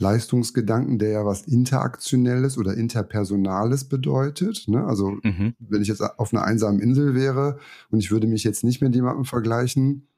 [0.00, 4.66] Leistungsgedanken, der ja was Interaktionelles oder Interpersonales bedeutet.
[4.66, 4.84] Ne?
[4.84, 5.54] Also mhm.
[5.58, 7.58] wenn ich jetzt auf einer einsamen Insel wäre
[7.90, 10.08] und ich würde mich jetzt nicht mit jemandem vergleichen,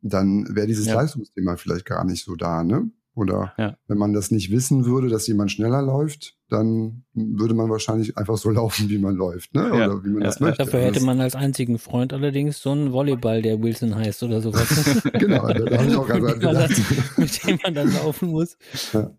[0.00, 0.94] dann wäre dieses ja.
[0.94, 2.62] Leistungsthema vielleicht gar nicht so da.
[2.62, 2.90] Ne?
[3.16, 3.76] Oder ja.
[3.86, 8.36] wenn man das nicht wissen würde, dass jemand schneller läuft, dann würde man wahrscheinlich einfach
[8.36, 9.72] so laufen, wie man läuft, ne?
[9.72, 10.04] Oder ja.
[10.04, 10.26] wie man ja.
[10.26, 10.64] das möchte.
[10.64, 15.00] Dafür hätte man als einzigen Freund allerdings so einen Volleyball, der Wilson heißt oder sowas.
[15.12, 16.72] genau, da habe ich auch gerade gedacht.
[17.16, 18.56] mit dem man dann laufen muss.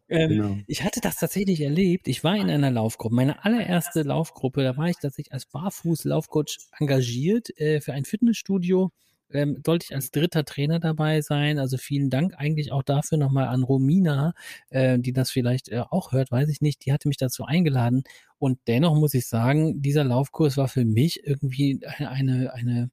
[0.10, 0.58] Ähm, genau.
[0.68, 2.10] Ich hatte das tatsächlich erlebt.
[2.10, 7.58] Ich war in einer Laufgruppe, meine allererste Laufgruppe, da war ich tatsächlich als Barfuß-Laufcoach engagiert
[7.60, 8.92] äh, für ein Fitnessstudio
[9.32, 11.60] ähm, sollte ich als dritter Trainer dabei sein.
[11.60, 14.34] Also vielen Dank eigentlich auch dafür nochmal an Romina,
[14.70, 16.86] äh, die das vielleicht äh, auch hört, weiß ich nicht.
[16.86, 18.04] Die hatte mich dazu eingeladen.
[18.38, 22.90] Und dennoch muss ich sagen, dieser Laufkurs war für mich irgendwie eine, eine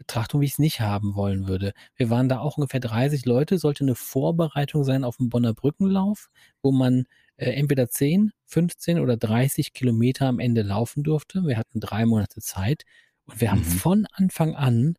[0.00, 1.72] Betrachtung, wie ich es nicht haben wollen würde.
[1.94, 6.30] Wir waren da auch ungefähr 30 Leute, sollte eine Vorbereitung sein auf den Bonner Brückenlauf,
[6.62, 7.04] wo man
[7.36, 11.44] äh, entweder 10, 15 oder 30 Kilometer am Ende laufen durfte.
[11.44, 12.84] Wir hatten drei Monate Zeit
[13.26, 13.64] und wir haben mhm.
[13.64, 14.94] von Anfang an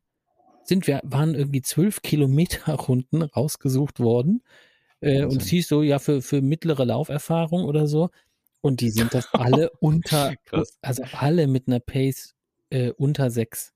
[0.64, 4.42] sind wir, waren irgendwie zwölf Kilometer Runden rausgesucht worden.
[5.00, 8.10] Äh, und es hieß so, ja, für, für mittlere Lauferfahrung oder so.
[8.60, 10.34] Und die sind das alle unter,
[10.80, 12.34] also alle mit einer Pace
[12.70, 13.72] äh, unter sechs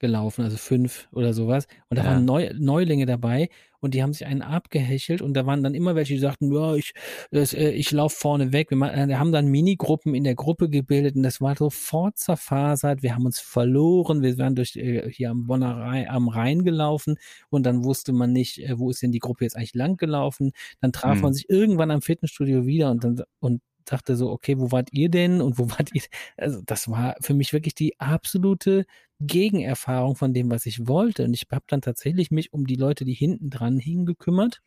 [0.00, 1.68] gelaufen, also fünf oder sowas.
[1.88, 2.10] Und da ja.
[2.10, 3.48] waren Neu Neulinge dabei
[3.80, 6.74] und die haben sich einen abgehechelt und da waren dann immer welche, die sagten, ja,
[6.74, 6.92] ich,
[7.30, 8.70] das, äh, ich laufe vorne weg.
[8.70, 13.02] Wir äh, haben dann Minigruppen in der Gruppe gebildet und das war sofort zerfasert.
[13.02, 14.22] Wir haben uns verloren.
[14.22, 17.16] Wir waren durch äh, hier am Bonner Rhein, am Rhein gelaufen
[17.48, 20.52] und dann wusste man nicht, äh, wo ist denn die Gruppe jetzt eigentlich lang gelaufen.
[20.80, 21.22] Dann traf hm.
[21.22, 25.10] man sich irgendwann am Fitnessstudio wieder und dann und dachte so, okay, wo wart ihr
[25.10, 26.02] denn und wo wart ihr?
[26.36, 28.86] Also das war für mich wirklich die absolute
[29.20, 31.24] Gegenerfahrung von dem, was ich wollte.
[31.24, 34.62] Und ich habe dann tatsächlich mich um die Leute, die hinten dran hingen, gekümmert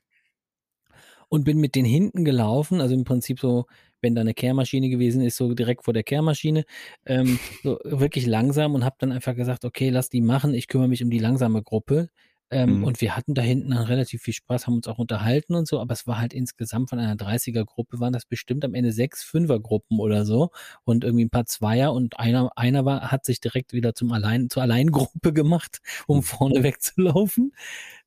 [1.29, 2.79] und bin mit den hinten gelaufen.
[2.81, 3.65] Also im Prinzip so,
[4.01, 6.63] wenn da eine Kehrmaschine gewesen ist, so direkt vor der Kehrmaschine,
[7.05, 10.89] ähm, so wirklich langsam und habe dann einfach gesagt, okay, lass die machen, ich kümmere
[10.89, 12.09] mich um die langsame Gruppe.
[12.49, 12.83] Ähm, mhm.
[12.83, 15.79] Und wir hatten da hinten dann relativ viel Spaß, haben uns auch unterhalten und so,
[15.79, 19.99] aber es war halt insgesamt von einer 30er-Gruppe, waren das bestimmt am Ende sechs Fünfer-Gruppen
[19.99, 20.51] oder so
[20.83, 24.49] und irgendwie ein paar Zweier und einer, einer war, hat sich direkt wieder zum Allein,
[24.49, 26.23] zur Alleingruppe gemacht, um mhm.
[26.23, 27.53] vorne wegzulaufen.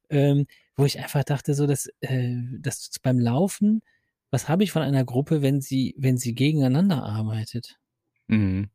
[0.09, 0.47] Ähm,
[0.77, 3.83] wo ich einfach dachte, so, dass, äh, dass beim Laufen,
[4.31, 7.79] was habe ich von einer Gruppe, wenn sie, wenn sie gegeneinander arbeitet?
[8.27, 8.69] Mhm.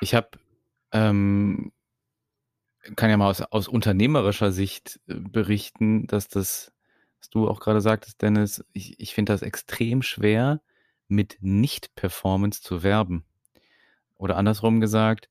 [0.00, 0.28] Ich habe
[0.92, 1.72] ähm,
[2.94, 6.72] kann ja mal aus, aus unternehmerischer Sicht äh, berichten, dass das,
[7.18, 10.60] was du auch gerade sagtest, Dennis, ich, ich finde das extrem schwer,
[11.08, 13.24] mit Nicht-Performance zu werben.
[14.16, 15.28] Oder andersrum gesagt,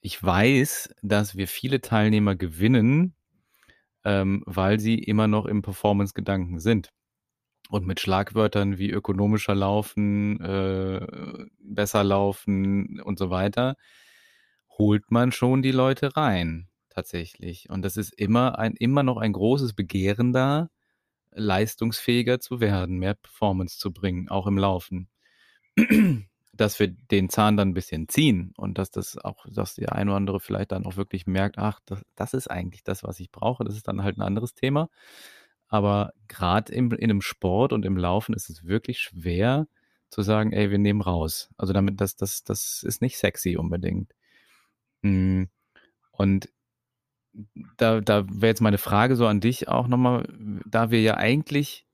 [0.00, 3.14] ich weiß, dass wir viele Teilnehmer gewinnen,
[4.04, 6.90] ähm, weil sie immer noch im Performance-Gedanken sind.
[7.70, 13.76] Und mit Schlagwörtern wie ökonomischer Laufen, äh, besser laufen und so weiter,
[14.78, 17.68] holt man schon die Leute rein tatsächlich.
[17.70, 20.70] Und das ist immer ein, immer noch ein großes Begehren da,
[21.32, 25.08] leistungsfähiger zu werden, mehr Performance zu bringen, auch im Laufen.
[26.56, 30.10] dass wir den Zahn dann ein bisschen ziehen und dass das auch, dass der eine
[30.10, 33.30] oder andere vielleicht dann auch wirklich merkt, ach, das, das ist eigentlich das, was ich
[33.30, 33.64] brauche.
[33.64, 34.88] Das ist dann halt ein anderes Thema.
[35.68, 39.66] Aber gerade in einem Sport und im Laufen ist es wirklich schwer
[40.10, 41.50] zu sagen, ey, wir nehmen raus.
[41.56, 44.12] Also damit, das, das, das ist nicht sexy unbedingt.
[45.02, 45.48] Hm.
[46.12, 46.48] Und
[47.76, 50.28] da, da wäre jetzt meine Frage so an dich auch nochmal,
[50.66, 51.86] da wir ja eigentlich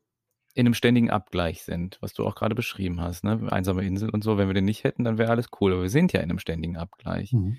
[0.55, 3.49] in einem ständigen Abgleich sind, was du auch gerade beschrieben hast, ne?
[3.51, 5.91] einsame Insel und so, wenn wir den nicht hätten, dann wäre alles cool, aber wir
[5.91, 7.33] sind ja in einem ständigen Abgleich.
[7.33, 7.59] Mhm.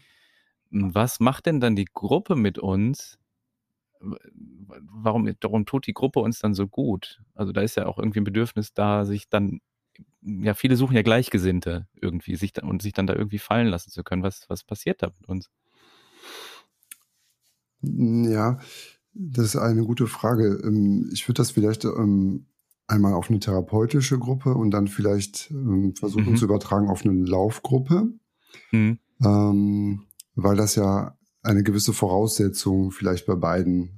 [0.69, 3.17] was macht denn dann die Gruppe mit uns?
[3.99, 7.21] Warum, warum tut die Gruppe uns dann so gut?
[7.35, 9.61] Also da ist ja auch irgendwie ein Bedürfnis da, sich dann,
[10.21, 13.91] ja, viele suchen ja Gleichgesinnte irgendwie, sich dann, und sich dann da irgendwie fallen lassen
[13.91, 14.23] zu können.
[14.23, 15.49] Was, was passiert da mit uns?
[17.81, 18.59] Ja,
[19.13, 20.61] das ist eine gute Frage.
[20.63, 22.45] Ähm, ich würde das vielleicht ähm,
[22.87, 26.35] einmal auf eine therapeutische Gruppe und dann vielleicht ähm, versuchen mhm.
[26.35, 28.13] zu übertragen auf eine Laufgruppe,
[28.71, 28.97] mhm.
[30.35, 33.97] weil das ja eine gewisse Voraussetzung vielleicht bei beiden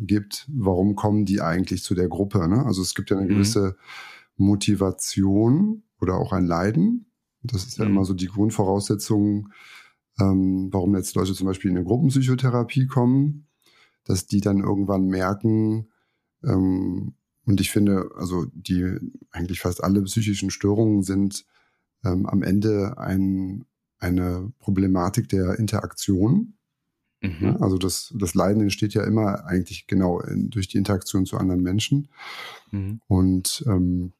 [0.00, 0.48] gibt.
[0.50, 2.48] Warum kommen die eigentlich zu der Gruppe?
[2.48, 2.64] Ne?
[2.64, 3.34] Also es gibt ja eine mhm.
[3.34, 3.76] gewisse
[4.36, 7.06] Motivation oder auch ein Leiden.
[7.42, 8.04] Das ist ja immer mhm.
[8.06, 9.50] so die Grundvoraussetzung,
[10.20, 13.46] ähm, warum jetzt Leute zum Beispiel in eine Gruppenpsychotherapie kommen,
[14.04, 15.88] dass die dann irgendwann merken,
[16.44, 18.98] ähm, und ich finde, also die
[19.30, 21.44] eigentlich fast alle psychischen Störungen sind
[22.04, 23.64] ähm, am Ende ein,
[23.98, 26.54] eine Problematik der Interaktion.
[27.20, 27.56] Mhm.
[27.60, 31.62] Also das, das Leiden entsteht ja immer eigentlich genau in, durch die Interaktion zu anderen
[31.62, 32.08] Menschen.
[32.70, 33.00] Mhm.
[33.06, 34.12] Und ähm,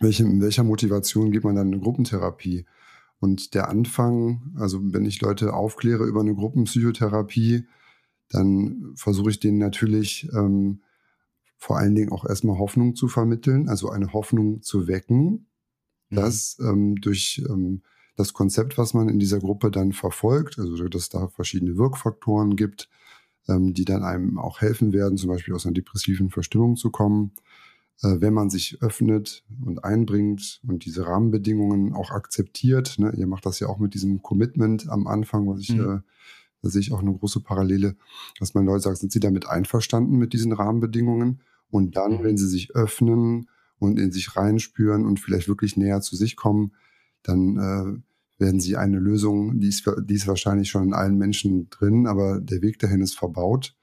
[0.00, 2.66] welche, in welcher Motivation geht man dann in eine Gruppentherapie?
[3.20, 7.64] Und der Anfang, also wenn ich Leute aufkläre über eine Gruppenpsychotherapie,
[8.30, 10.82] dann versuche ich denen natürlich ähm,
[11.56, 15.48] vor allen Dingen auch erstmal Hoffnung zu vermitteln, also eine Hoffnung zu wecken,
[16.10, 16.16] mhm.
[16.16, 17.82] dass ähm, durch ähm,
[18.16, 22.88] das Konzept, was man in dieser Gruppe dann verfolgt, also dass da verschiedene Wirkfaktoren gibt,
[23.48, 27.32] ähm, die dann einem auch helfen werden, zum Beispiel aus einer depressiven Verstimmung zu kommen,
[28.02, 32.98] wenn man sich öffnet und einbringt und diese Rahmenbedingungen auch akzeptiert.
[32.98, 33.12] Ne?
[33.16, 35.96] Ihr macht das ja auch mit diesem Commitment am Anfang, was ich mhm.
[35.96, 36.00] äh,
[36.62, 37.96] da sehe ich auch eine große Parallele,
[38.38, 41.40] dass man Leute sagt, sind sie damit einverstanden mit diesen Rahmenbedingungen?
[41.70, 42.24] Und dann, mhm.
[42.24, 46.72] wenn sie sich öffnen und in sich reinspüren und vielleicht wirklich näher zu sich kommen,
[47.22, 51.68] dann äh, werden sie eine Lösung, die ist, die ist wahrscheinlich schon in allen Menschen
[51.70, 53.74] drin, aber der Weg dahin ist verbaut.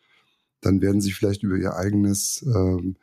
[0.61, 2.93] Dann werden sie vielleicht über ihr eigenes äh,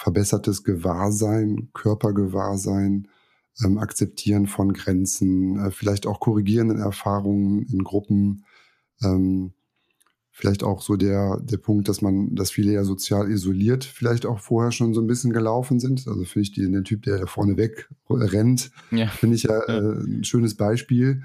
[0.00, 3.08] verbessertes Gewahrsein, Körpergewahrsein,
[3.62, 8.46] ähm, Akzeptieren von Grenzen, äh, vielleicht auch korrigierenden Erfahrungen in Gruppen,
[9.02, 9.52] ähm,
[10.30, 14.38] vielleicht auch so der, der Punkt, dass man, dass viele ja sozial isoliert vielleicht auch
[14.38, 16.08] vorher schon so ein bisschen gelaufen sind.
[16.08, 19.08] Also finde ich den, den Typ, der da vorne weg rennt, ja.
[19.08, 19.80] finde ich ja, ja.
[19.80, 21.24] Äh, ein schönes Beispiel,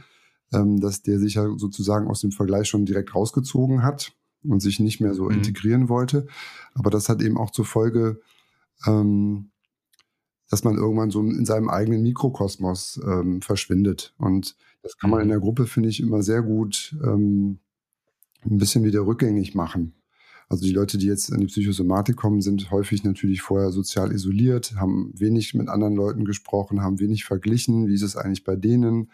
[0.54, 4.12] ähm, dass der sich ja sozusagen aus dem Vergleich schon direkt rausgezogen hat
[4.44, 5.36] und sich nicht mehr so mhm.
[5.36, 6.28] integrieren wollte.
[6.74, 8.20] Aber das hat eben auch zur Folge,
[8.88, 9.52] ähm,
[10.50, 14.14] dass man irgendwann so in seinem eigenen Mikrokosmos ähm, verschwindet.
[14.18, 15.32] Und das kann man in mhm.
[15.32, 17.60] der Gruppe, finde ich, immer sehr gut ähm,
[18.44, 19.96] ein bisschen wieder rückgängig machen.
[20.48, 24.76] Also die Leute, die jetzt in die Psychosomatik kommen, sind häufig natürlich vorher sozial isoliert,
[24.76, 29.12] haben wenig mit anderen Leuten gesprochen, haben wenig verglichen, wie ist es eigentlich bei denen.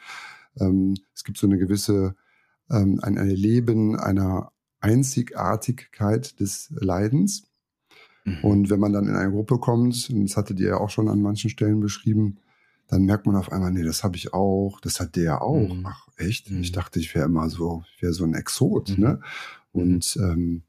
[0.60, 2.16] Ähm, es gibt so eine gewisse,
[2.70, 7.44] ähm, ein Erleben einer Einzigartigkeit des Leidens.
[8.24, 8.44] Mhm.
[8.44, 11.08] Und wenn man dann in eine Gruppe kommt, und das hattet ihr ja auch schon
[11.08, 12.38] an manchen Stellen beschrieben,
[12.88, 15.74] dann merkt man auf einmal, nee, das habe ich auch, das hat der auch.
[15.74, 15.86] Mhm.
[15.88, 16.52] Ach, echt?
[16.52, 16.62] Mhm.
[16.62, 19.04] Ich dachte, ich wäre immer so, ich wäre so ein Exot, mhm.
[19.04, 19.20] ne?
[19.74, 19.82] Mhm.
[19.82, 20.64] Und ähm,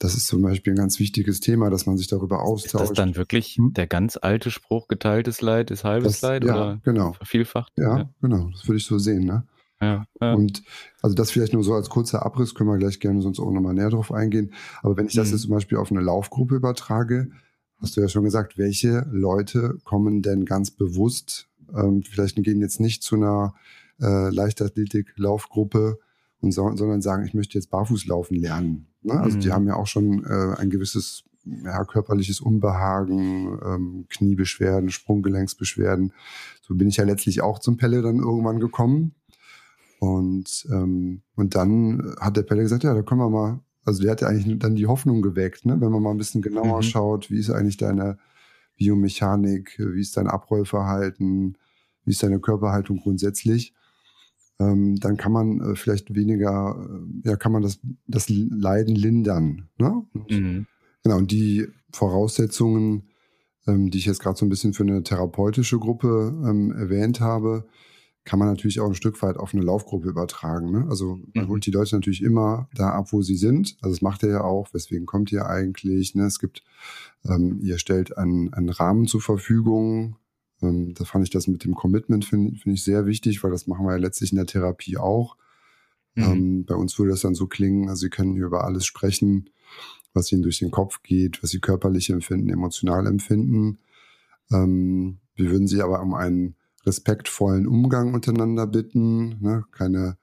[0.00, 2.84] das ist zum Beispiel ein ganz wichtiges Thema, dass man sich darüber austauscht.
[2.84, 3.74] Ist das dann wirklich hm?
[3.74, 7.12] der ganz alte Spruch, geteiltes Leid ist halbes das, Leid ja, oder genau.
[7.12, 7.72] vervielfacht?
[7.76, 9.44] Ja, ja, genau, das würde ich so sehen, ne?
[9.80, 10.34] Ja, ja.
[10.34, 10.62] Und
[11.02, 13.74] also das vielleicht nur so als kurzer Abriss, können wir gleich gerne sonst auch nochmal
[13.74, 14.52] näher drauf eingehen.
[14.82, 15.32] Aber wenn ich das mhm.
[15.32, 17.30] jetzt zum Beispiel auf eine Laufgruppe übertrage,
[17.78, 22.80] hast du ja schon gesagt, welche Leute kommen denn ganz bewusst ähm, vielleicht gehen jetzt
[22.80, 23.54] nicht zu einer
[24.00, 25.98] äh, Leichtathletik-Laufgruppe
[26.40, 28.86] und so, sondern sagen, ich möchte jetzt barfuß laufen lernen.
[29.02, 29.14] Ne?
[29.14, 29.40] Also mhm.
[29.40, 36.12] die haben ja auch schon äh, ein gewisses ja, körperliches Unbehagen, ähm, Kniebeschwerden, Sprunggelenksbeschwerden.
[36.62, 39.14] So bin ich ja letztlich auch zum Pelle dann irgendwann gekommen.
[40.00, 44.12] Und, ähm, und dann hat der Pelle gesagt, ja, da können wir mal, also der
[44.12, 45.78] hat ja eigentlich dann die Hoffnung geweckt, ne?
[45.78, 46.82] wenn man mal ein bisschen genauer mhm.
[46.82, 48.18] schaut, wie ist eigentlich deine
[48.76, 51.58] Biomechanik, wie ist dein Abrollverhalten,
[52.04, 53.74] wie ist deine Körperhaltung grundsätzlich,
[54.58, 56.76] ähm, dann kann man äh, vielleicht weniger,
[57.24, 59.68] äh, ja, kann man das, das Leiden lindern.
[59.76, 60.02] Ne?
[60.14, 60.66] Und, mhm.
[61.02, 63.10] Genau, und die Voraussetzungen,
[63.66, 67.66] ähm, die ich jetzt gerade so ein bisschen für eine therapeutische Gruppe ähm, erwähnt habe,
[68.24, 70.70] kann man natürlich auch ein Stück weit auf eine Laufgruppe übertragen.
[70.70, 70.86] Ne?
[70.88, 71.48] Also man mhm.
[71.48, 73.76] holt die Leute natürlich immer da ab, wo sie sind.
[73.80, 74.72] Also das macht er ja auch.
[74.74, 76.14] Weswegen kommt ihr eigentlich?
[76.14, 76.24] Ne?
[76.24, 76.62] Es gibt,
[77.24, 80.16] ähm, ihr stellt einen, einen Rahmen zur Verfügung.
[80.62, 83.66] Ähm, da fand ich das mit dem Commitment, finde find ich sehr wichtig, weil das
[83.66, 85.36] machen wir ja letztlich in der Therapie auch.
[86.14, 86.22] Mhm.
[86.24, 89.48] Ähm, bei uns würde das dann so klingen, also sie können hier über alles sprechen,
[90.12, 93.78] was ihnen durch den Kopf geht, was sie körperlich empfinden, emotional empfinden.
[94.50, 99.64] Ähm, wir würden sie aber um einen respektvollen Umgang untereinander bitten, ne?
[99.70, 100.16] keine,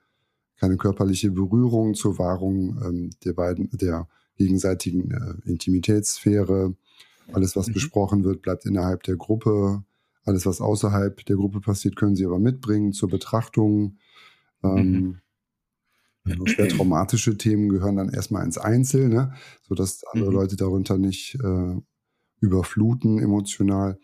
[0.60, 6.76] keine körperliche Berührung zur Wahrung ähm, der beiden, der gegenseitigen äh, Intimitätssphäre.
[7.34, 7.74] Alles, was mhm.
[7.74, 9.84] besprochen wird, bleibt innerhalb der Gruppe.
[10.24, 13.98] Alles, was außerhalb der Gruppe passiert, können sie aber mitbringen zur Betrachtung.
[14.63, 15.20] Ähm,
[16.24, 16.48] mhm.
[16.48, 19.34] Schwer traumatische Themen gehören dann erstmal ins Einzel, ne?
[19.67, 20.36] sodass andere mhm.
[20.36, 21.76] Leute darunter nicht äh,
[22.39, 24.00] überfluten emotional.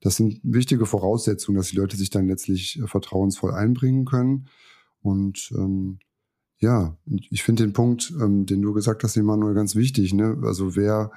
[0.00, 4.48] Das sind wichtige Voraussetzungen, dass die Leute sich dann letztlich äh, vertrauensvoll einbringen können.
[5.00, 5.98] Und ähm,
[6.58, 10.14] ja, ich finde den Punkt, ähm, den du gesagt hast, Emanuel, ganz wichtig.
[10.14, 10.38] Ne?
[10.42, 11.10] Also wer,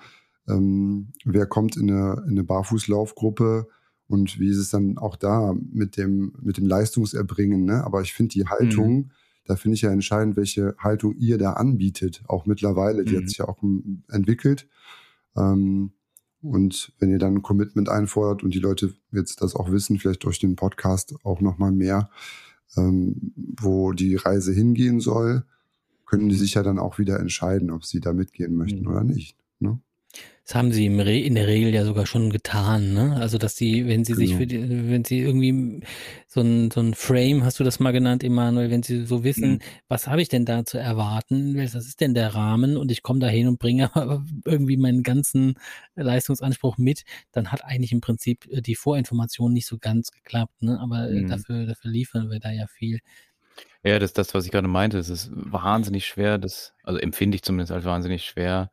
[0.47, 3.67] ähm, wer kommt in eine, in eine Barfußlaufgruppe
[4.07, 7.63] und wie ist es dann auch da mit dem, mit dem Leistungserbringen?
[7.63, 7.83] Ne?
[7.83, 9.11] Aber ich finde die Haltung, mhm.
[9.45, 13.05] da finde ich ja entscheidend, welche Haltung ihr da anbietet, auch mittlerweile.
[13.05, 13.19] Die mhm.
[13.19, 13.61] hat sich ja auch
[14.09, 14.67] entwickelt.
[15.37, 15.91] Ähm,
[16.41, 20.23] und wenn ihr dann ein Commitment einfordert und die Leute jetzt das auch wissen, vielleicht
[20.23, 22.09] durch den Podcast auch nochmal mehr,
[22.77, 25.43] ähm, wo die Reise hingehen soll,
[26.05, 28.87] können die sich ja dann auch wieder entscheiden, ob sie da mitgehen möchten mhm.
[28.87, 29.38] oder nicht.
[30.49, 33.17] Das haben sie in der Regel ja sogar schon getan, ne?
[33.17, 34.25] Also dass sie, wenn sie genau.
[34.25, 35.81] sich für die, wenn sie irgendwie
[36.27, 39.51] so ein, so ein Frame, hast du das mal genannt, Emanuel, wenn sie so wissen,
[39.51, 39.59] mhm.
[39.89, 43.19] was habe ich denn da zu erwarten, was ist denn der Rahmen und ich komme
[43.19, 43.91] da hin und bringe
[44.43, 45.53] irgendwie meinen ganzen
[45.93, 50.79] Leistungsanspruch mit, dann hat eigentlich im Prinzip äh, die Vorinformation nicht so ganz geklappt, ne?
[50.81, 51.27] Aber äh, mhm.
[51.27, 53.01] dafür, dafür liefern wir da ja viel.
[53.83, 54.97] Ja, das ist das, was ich gerade meinte.
[54.97, 58.71] Es ist wahnsinnig schwer, das, also empfinde ich zumindest als wahnsinnig schwer,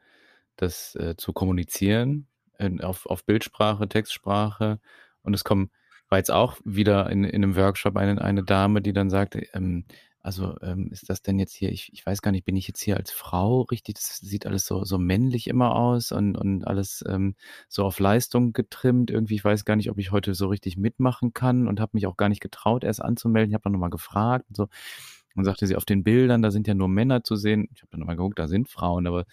[0.57, 4.81] das äh, zu kommunizieren in, auf, auf Bildsprache, Textsprache.
[5.23, 5.71] Und es kommen,
[6.09, 9.85] war jetzt auch wieder in, in einem Workshop eine, eine Dame, die dann sagte, ähm,
[10.27, 12.83] also ähm, ist das denn jetzt hier, ich, ich weiß gar nicht, bin ich jetzt
[12.83, 13.95] hier als Frau richtig?
[13.95, 17.37] Das sieht alles so, so männlich immer aus und, und alles ähm,
[17.69, 19.13] so auf Leistung getrimmt.
[19.13, 22.09] Irgendwie, ich weiß gar nicht, ob ich heute so richtig mitmachen kann und habe mich
[22.09, 23.51] auch gar nicht getraut, erst anzumelden.
[23.51, 24.67] Ich habe dann nochmal gefragt und so.
[25.37, 27.69] Und sagte sie, auf den Bildern, da sind ja nur Männer zu sehen.
[27.73, 29.27] Ich habe dann nochmal geguckt, da sind Frauen, aber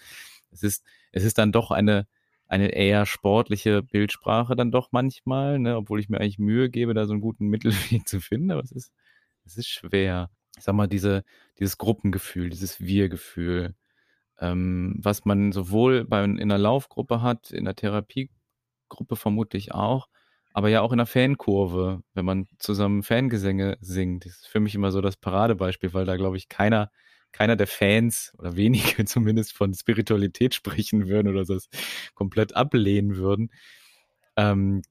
[0.54, 2.06] es ist, es ist dann doch eine,
[2.46, 7.06] eine eher sportliche Bildsprache dann doch manchmal, ne, obwohl ich mir eigentlich Mühe gebe, da
[7.06, 8.92] so einen guten Mittelweg zu finden, aber es ist,
[9.44, 10.30] es ist schwer.
[10.56, 11.24] Ich sag mal, diese,
[11.58, 13.74] dieses Gruppengefühl, dieses Wir-Gefühl,
[14.38, 20.08] ähm, was man sowohl bei, in einer Laufgruppe hat, in der Therapiegruppe vermutlich auch,
[20.52, 24.24] aber ja auch in der Fankurve, wenn man zusammen Fangesänge singt.
[24.24, 26.90] Das ist für mich immer so das Paradebeispiel, weil da, glaube ich, keiner
[27.34, 31.68] keiner der Fans oder wenige zumindest von Spiritualität sprechen würden oder das
[32.14, 33.50] komplett ablehnen würden.
[34.36, 34.82] Ähm,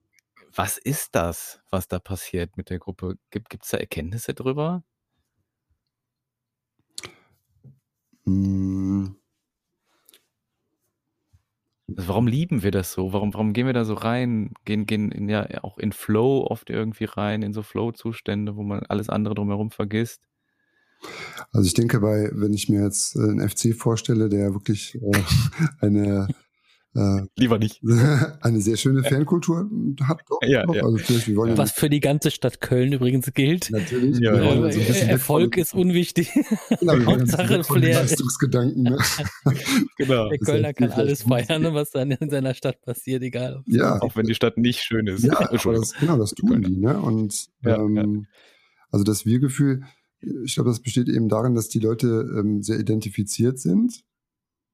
[0.56, 3.16] was ist das, was da passiert mit der Gruppe?
[3.32, 4.84] Gibt es da Erkenntnisse drüber?
[8.26, 9.16] Hm.
[11.98, 13.14] Also warum lieben wir das so?
[13.14, 14.54] Warum, warum gehen wir da so rein?
[14.66, 18.84] Gehen, gehen in, ja auch in Flow oft irgendwie rein, in so Flow-Zustände, wo man
[18.88, 20.22] alles andere drumherum vergisst?
[21.52, 25.24] Also ich denke, bei, wenn ich mir jetzt äh, einen FC vorstelle, der wirklich äh,
[25.80, 26.28] eine
[26.96, 27.82] äh, Lieber nicht.
[28.42, 29.70] eine sehr schöne Fankultur
[30.04, 30.22] hat.
[30.30, 30.76] Doch, ja, doch.
[30.76, 30.84] ja.
[30.84, 33.72] Also wir wollen Was ja für die ganze Stadt Köln übrigens gilt.
[33.72, 34.20] Natürlich.
[34.20, 34.72] Ja, ja.
[34.72, 36.32] So Erfolg ist unwichtig.
[36.80, 38.02] Genau, Hauptsache Flair.
[38.02, 38.84] Leistungsgedanken.
[38.84, 38.98] Ne?
[39.98, 40.30] genau.
[40.30, 43.64] Der Kölner kann alles feiern, was dann in seiner Stadt passiert, egal.
[43.68, 44.02] Ja.
[44.02, 45.24] Auch wenn die Stadt nicht schön ist.
[45.24, 46.78] Ja, das, genau, das tun die.
[46.78, 47.00] Ne?
[47.00, 48.28] Und ähm,
[48.92, 49.84] also das Wir-Gefühl,
[50.44, 52.08] ich glaube, das besteht eben darin, dass die Leute
[52.38, 54.04] ähm, sehr identifiziert sind.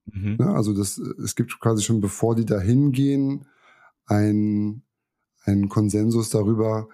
[0.06, 0.36] Mhm.
[0.40, 3.46] Ja, also das, es gibt quasi schon, bevor die da hingehen,
[4.06, 4.82] ein,
[5.44, 6.88] ein Konsensus darüber,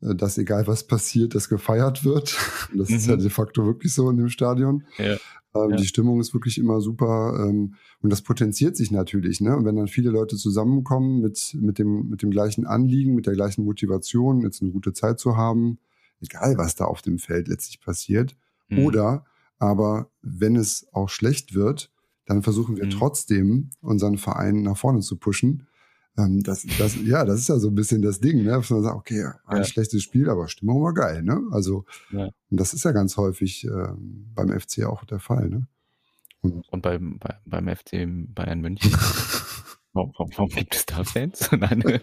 [0.00, 2.36] äh, dass egal was passiert, das gefeiert wird.
[2.74, 2.96] Das mhm.
[2.96, 3.20] ist ja mhm.
[3.20, 4.84] de facto wirklich so in dem Stadion.
[4.96, 5.16] Ja.
[5.54, 5.76] Ähm, ja.
[5.76, 9.42] Die Stimmung ist wirklich immer super ähm, und das potenziert sich natürlich.
[9.42, 9.54] Ne?
[9.54, 13.34] Und wenn dann viele Leute zusammenkommen mit, mit, dem, mit dem gleichen Anliegen, mit der
[13.34, 15.78] gleichen Motivation, jetzt eine gute Zeit zu haben,
[16.22, 18.36] egal was da auf dem Feld letztlich passiert.
[18.68, 18.78] Mhm.
[18.80, 19.24] Oder
[19.58, 21.92] aber wenn es auch schlecht wird,
[22.26, 22.90] dann versuchen wir mhm.
[22.90, 25.68] trotzdem unseren Verein nach vorne zu pushen.
[26.18, 28.50] Ähm, das, das, ja, das ist ja so ein bisschen das Ding, ne?
[28.50, 29.64] Dass man sagt, okay, ein ja.
[29.64, 31.40] schlechtes Spiel, aber Stimmung war geil, ne?
[31.52, 32.24] Also, ja.
[32.50, 35.68] und das ist ja ganz häufig ähm, beim FC auch der Fall, ne?
[36.40, 38.92] Und, und beim, bei, beim FC Bayern München.
[39.92, 41.50] warum, warum, warum, gibt es da Fans?
[41.56, 41.82] Nein.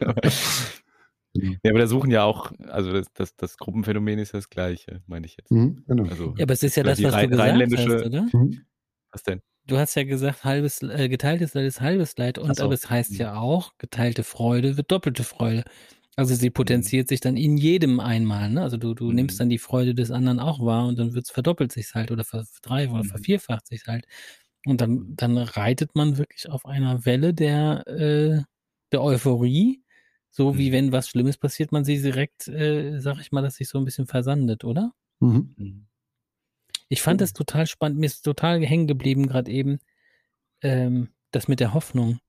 [1.34, 5.26] Ja, aber da suchen ja auch, also das, das, das Gruppenphänomen ist das gleiche, meine
[5.26, 5.52] ich jetzt.
[5.52, 6.10] Mhm, genau.
[6.10, 8.28] also, ja, aber es ist ja das, was du gesagt hast, oder?
[8.34, 8.62] Mhm.
[9.12, 9.42] Was denn?
[9.66, 12.64] Du hast ja gesagt, halbes, äh, geteiltes Leid ist halbes Leid, und so.
[12.64, 13.18] aber es heißt mhm.
[13.18, 15.64] ja auch, geteilte Freude wird doppelte Freude.
[16.16, 17.10] Also sie potenziert mhm.
[17.10, 18.64] sich dann in jedem einmal, ne?
[18.64, 19.16] Also du, du mhm.
[19.16, 22.24] nimmst dann die Freude des anderen auch wahr und dann wird's, verdoppelt sich halt oder
[22.24, 23.10] verdreifacht oder mhm.
[23.10, 24.06] vervierfacht sich halt.
[24.66, 28.42] Und dann, dann reitet man wirklich auf einer Welle der, äh,
[28.92, 29.84] der Euphorie
[30.30, 30.74] so wie mhm.
[30.74, 33.86] wenn was Schlimmes passiert, man sie direkt, äh, sag ich mal, dass sich so ein
[33.86, 34.94] bisschen versandet, oder?
[35.20, 35.54] Mhm.
[35.58, 35.86] mhm.
[36.92, 39.78] Ich fand es total spannend, mir ist total hängen geblieben gerade eben,
[40.62, 42.20] ähm, das mit der Hoffnung.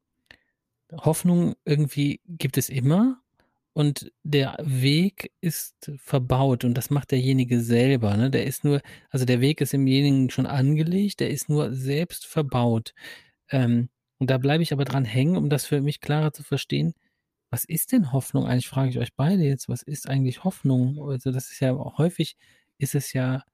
[0.92, 3.22] Hoffnung irgendwie gibt es immer
[3.72, 8.16] und der Weg ist verbaut und das macht derjenige selber.
[8.16, 8.30] Ne?
[8.30, 12.92] Der ist nur, also der Weg ist demjenigen schon angelegt, der ist nur selbst verbaut.
[13.48, 13.88] Ähm,
[14.18, 16.94] und da bleibe ich aber dran hängen, um das für mich klarer zu verstehen.
[17.50, 18.68] Was ist denn Hoffnung eigentlich?
[18.68, 19.68] Frage ich euch beide jetzt.
[19.68, 20.98] Was ist eigentlich Hoffnung?
[21.10, 22.36] Also das ist ja häufig,
[22.78, 23.44] ist es ja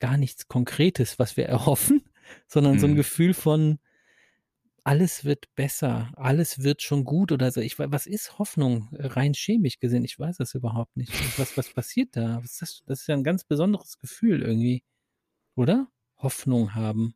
[0.00, 2.02] gar nichts Konkretes, was wir erhoffen,
[2.46, 2.78] sondern mhm.
[2.78, 2.96] so ein mhm.
[2.96, 3.78] Gefühl von,
[4.84, 7.60] alles wird besser, alles wird schon gut oder so.
[7.62, 10.04] Ich, was ist Hoffnung rein chemisch gesehen?
[10.04, 11.10] Ich weiß das überhaupt nicht.
[11.38, 12.40] Was, was passiert da?
[12.42, 12.82] Das?
[12.86, 14.84] das ist ja ein ganz besonderes Gefühl irgendwie,
[15.54, 15.88] oder?
[16.18, 17.14] Hoffnung haben.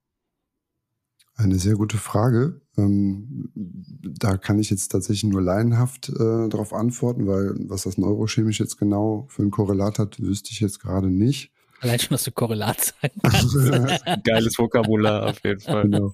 [1.38, 2.60] Eine sehr gute Frage.
[2.76, 8.58] Ähm, da kann ich jetzt tatsächlich nur laienhaft äh, darauf antworten, weil was das neurochemisch
[8.58, 11.52] jetzt genau für ein Korrelat hat, wüsste ich jetzt gerade nicht.
[11.80, 14.24] Allein schon, dass du Korrelat sein kannst.
[14.24, 15.82] Geiles Vokabular auf jeden Fall.
[15.82, 16.12] Genau.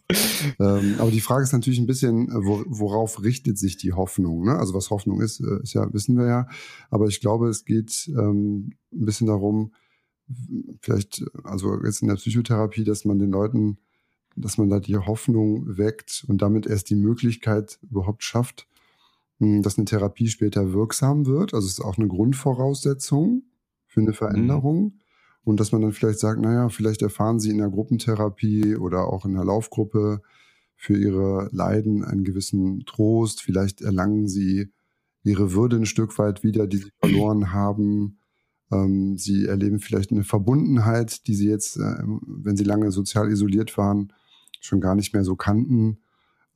[0.61, 4.45] Ähm, aber die Frage ist natürlich ein bisschen, äh, wo, worauf richtet sich die Hoffnung?
[4.45, 4.59] Ne?
[4.59, 6.49] Also was Hoffnung ist, äh, ist ja, wissen wir ja.
[6.91, 9.73] Aber ich glaube, es geht ähm, ein bisschen darum,
[10.83, 13.79] vielleicht, also jetzt in der Psychotherapie, dass man den Leuten,
[14.37, 18.67] dass man da die Hoffnung weckt und damit erst die Möglichkeit überhaupt schafft,
[19.39, 21.55] hm, dass eine Therapie später wirksam wird.
[21.55, 23.43] Also es ist auch eine Grundvoraussetzung
[23.87, 24.15] für eine mhm.
[24.15, 24.83] Veränderung.
[24.83, 24.93] Mhm.
[25.45, 29.27] Und dass man dann vielleicht sagt, naja, vielleicht erfahren Sie in der Gruppentherapie oder auch
[29.27, 30.23] in der Laufgruppe
[30.75, 33.43] für Ihre Leiden einen gewissen Trost.
[33.43, 34.71] Vielleicht erlangen Sie
[35.23, 38.19] Ihre Würde ein Stück weit wieder, die Sie verloren haben.
[38.73, 43.77] Ähm, Sie erleben vielleicht eine Verbundenheit, die Sie jetzt, äh, wenn Sie lange sozial isoliert
[43.77, 44.13] waren,
[44.65, 45.99] schon gar nicht mehr so kannten.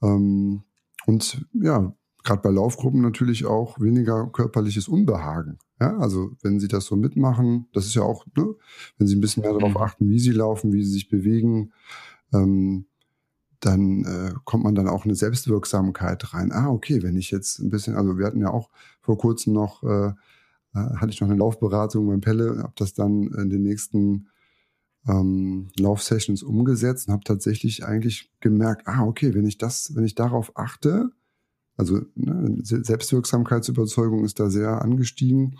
[0.02, 0.62] Ähm,
[1.06, 1.94] und ja,
[2.24, 5.58] gerade bei Laufgruppen natürlich auch weniger körperliches Unbehagen.
[5.80, 8.54] Ja, also wenn sie das so mitmachen, das ist ja auch, ne,
[8.96, 9.76] wenn sie ein bisschen mehr darauf mhm.
[9.76, 11.72] achten, wie sie laufen, wie sie sich bewegen,
[12.32, 12.86] ähm,
[13.60, 16.52] dann äh, kommt man dann auch eine Selbstwirksamkeit rein.
[16.52, 19.82] Ah, okay, wenn ich jetzt ein bisschen, also wir hatten ja auch vor kurzem noch,
[19.82, 20.14] äh, äh
[20.74, 24.28] hatte ich noch eine Laufberatung beim Pelle, habe das dann in den nächsten
[25.06, 30.14] ähm, Laufsessions umgesetzt und habe tatsächlich eigentlich gemerkt, ah, okay, wenn ich das, wenn ich
[30.14, 31.10] darauf achte,
[31.76, 35.58] also ne, Selbstwirksamkeitsüberzeugung ist da sehr angestiegen,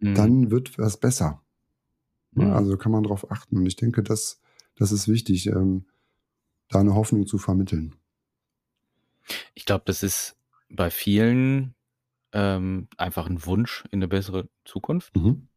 [0.00, 0.14] mhm.
[0.14, 1.42] dann wird was besser.
[2.36, 2.54] Ja.
[2.54, 3.56] Also kann man darauf achten.
[3.56, 4.40] Und ich denke, das,
[4.76, 5.86] das ist wichtig, ähm,
[6.68, 7.94] da eine Hoffnung zu vermitteln.
[9.54, 10.36] Ich glaube, das ist
[10.68, 11.74] bei vielen
[12.32, 15.16] ähm, einfach ein Wunsch in eine bessere Zukunft.
[15.16, 15.48] Mhm.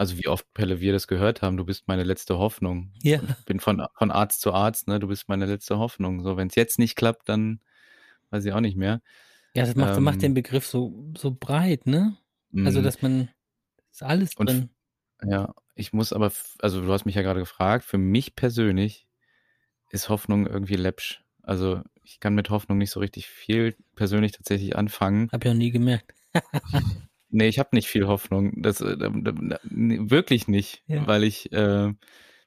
[0.00, 2.90] Also wie oft Pelle wir das gehört haben, du bist meine letzte Hoffnung.
[3.02, 3.20] Ja.
[3.40, 4.98] Ich bin von, von Arzt zu Arzt, ne?
[4.98, 6.22] Du bist meine letzte Hoffnung.
[6.22, 7.60] So, wenn es jetzt nicht klappt, dann
[8.30, 9.02] weiß ich auch nicht mehr.
[9.54, 12.16] Ja, das macht, ähm, macht den Begriff so, so breit, ne?
[12.64, 12.84] Also, mhm.
[12.84, 13.28] dass man,
[13.92, 14.70] ist alles drin.
[15.22, 19.06] Ja, ich muss aber, also du hast mich ja gerade gefragt, für mich persönlich
[19.90, 21.22] ist Hoffnung irgendwie läppsch.
[21.42, 25.28] Also ich kann mit Hoffnung nicht so richtig viel persönlich tatsächlich anfangen.
[25.30, 26.14] Hab ja auch nie gemerkt.
[27.30, 28.62] nee, ich habe nicht viel Hoffnung.
[28.62, 31.06] Das äh, wirklich nicht, ja.
[31.06, 31.92] weil ich, äh,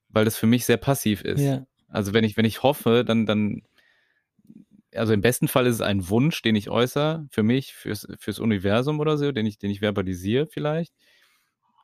[0.10, 1.42] weil das für mich sehr passiv ist.
[1.42, 1.66] Ja.
[1.90, 3.64] Also wenn ich, wenn ich hoffe, dann, dann
[4.96, 8.40] also im besten Fall ist es ein Wunsch, den ich äußere für mich, fürs, fürs
[8.40, 10.94] Universum oder so, den ich, den ich verbalisiere vielleicht.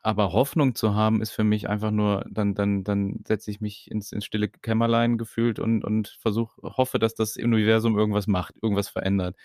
[0.01, 3.91] Aber Hoffnung zu haben, ist für mich einfach nur, dann, dann, dann setze ich mich
[3.91, 8.87] ins, ins stille Kämmerlein gefühlt und, und versuche, hoffe, dass das Universum irgendwas macht, irgendwas
[8.87, 9.35] verändert.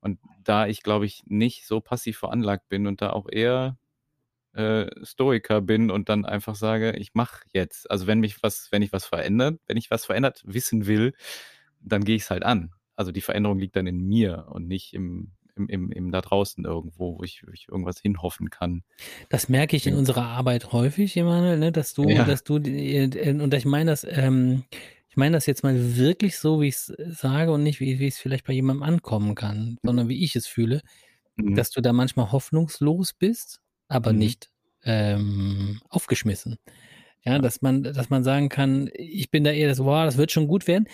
[0.00, 3.76] Und da ich, glaube ich, nicht so passiv veranlagt bin und da auch eher
[4.54, 7.90] äh, Stoiker bin und dann einfach sage, ich mache jetzt.
[7.90, 11.14] Also wenn mich was, wenn ich was verändert, wenn ich was verändert wissen will,
[11.80, 14.92] dann gehe ich es halt an also die Veränderung liegt dann in mir und nicht
[14.92, 18.82] im, im, im, im da draußen irgendwo, wo ich, wo ich irgendwas hinhoffen kann.
[19.28, 22.24] Das merke ich in unserer Arbeit häufig, Emanuel, ne, dass du, ja.
[22.24, 24.64] dass du, äh, und ich meine das, ähm,
[25.08, 28.08] ich meine das jetzt mal wirklich so, wie ich es sage und nicht, wie, wie
[28.08, 30.82] es vielleicht bei jemandem ankommen kann, sondern wie ich es fühle,
[31.36, 31.54] mhm.
[31.54, 34.18] dass du da manchmal hoffnungslos bist, aber mhm.
[34.18, 34.50] nicht
[34.84, 36.56] ähm, aufgeschmissen.
[37.24, 40.30] Ja, dass man, dass man sagen kann, ich bin da eher das, wow, das wird
[40.30, 40.88] schon gut werden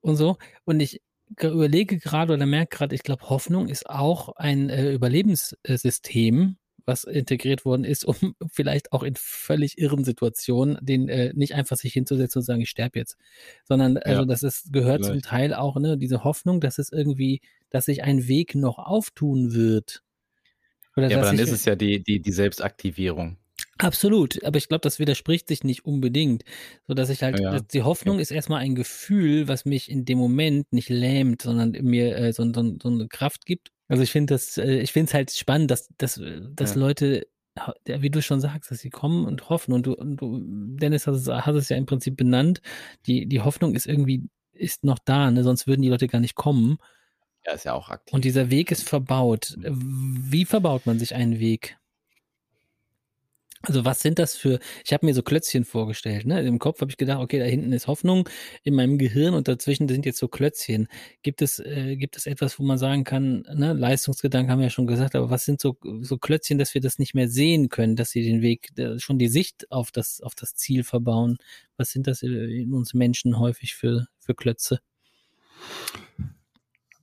[0.00, 0.38] und so.
[0.64, 1.02] Und ich
[1.40, 6.56] überlege gerade oder merke gerade, ich glaube, Hoffnung ist auch ein äh, Überlebenssystem,
[6.86, 8.14] was integriert worden ist, um
[8.50, 12.70] vielleicht auch in völlig irren Situationen den äh, nicht einfach sich hinzusetzen und sagen, ich
[12.70, 13.16] sterbe jetzt,
[13.64, 15.22] sondern also das ist gehört vielleicht.
[15.24, 19.52] zum Teil auch ne diese Hoffnung, dass es irgendwie, dass sich ein Weg noch auftun
[19.52, 20.02] wird.
[20.96, 23.36] Oder ja, aber dann ist es ja die die die Selbstaktivierung.
[23.78, 26.44] Absolut, aber ich glaube, das widerspricht sich nicht unbedingt,
[26.86, 27.60] so dass ich halt ja.
[27.60, 32.16] die Hoffnung ist erstmal ein Gefühl, was mich in dem Moment nicht lähmt, sondern mir
[32.16, 33.72] äh, so, so, so eine Kraft gibt.
[33.88, 36.20] Also ich finde das, äh, ich finde es halt spannend, dass, dass,
[36.54, 36.80] dass ja.
[36.80, 37.26] Leute
[37.84, 39.72] wie du schon sagst, dass sie kommen und hoffen.
[39.72, 40.40] Und du, und du
[40.76, 42.60] Dennis, hast es, hast es ja im Prinzip benannt.
[43.06, 45.42] Die, die Hoffnung ist irgendwie, ist noch da, ne?
[45.42, 46.78] sonst würden die Leute gar nicht kommen.
[47.46, 48.12] Ja, ist ja auch aktiv.
[48.12, 49.56] Und dieser Weg ist verbaut.
[49.58, 51.78] Wie verbaut man sich einen Weg?
[53.66, 56.40] Also was sind das für, ich habe mir so Klötzchen vorgestellt, ne?
[56.42, 58.28] Im Kopf habe ich gedacht, okay, da hinten ist Hoffnung
[58.62, 60.86] in meinem Gehirn und dazwischen sind jetzt so Klötzchen.
[61.22, 64.70] Gibt es, äh, gibt es etwas, wo man sagen kann, ne, Leistungsgedanken haben wir ja
[64.70, 67.96] schon gesagt, aber was sind so, so Klötzchen, dass wir das nicht mehr sehen können,
[67.96, 71.38] dass sie den Weg, schon die Sicht auf das, auf das Ziel verbauen?
[71.76, 74.78] Was sind das in uns Menschen häufig für, für Klötze?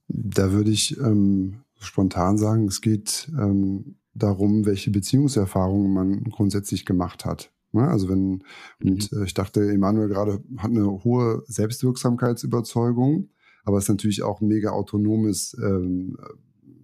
[0.07, 7.25] Da würde ich ähm, spontan sagen, es geht ähm, darum, welche Beziehungserfahrungen man grundsätzlich gemacht
[7.25, 7.51] hat.
[7.71, 7.87] Ne?
[7.87, 8.43] Also wenn,
[8.79, 8.91] mhm.
[8.91, 13.29] und äh, ich dachte, Emanuel gerade hat eine hohe Selbstwirksamkeitsüberzeugung,
[13.65, 16.17] aber es ist natürlich auch ein mega autonomes ähm,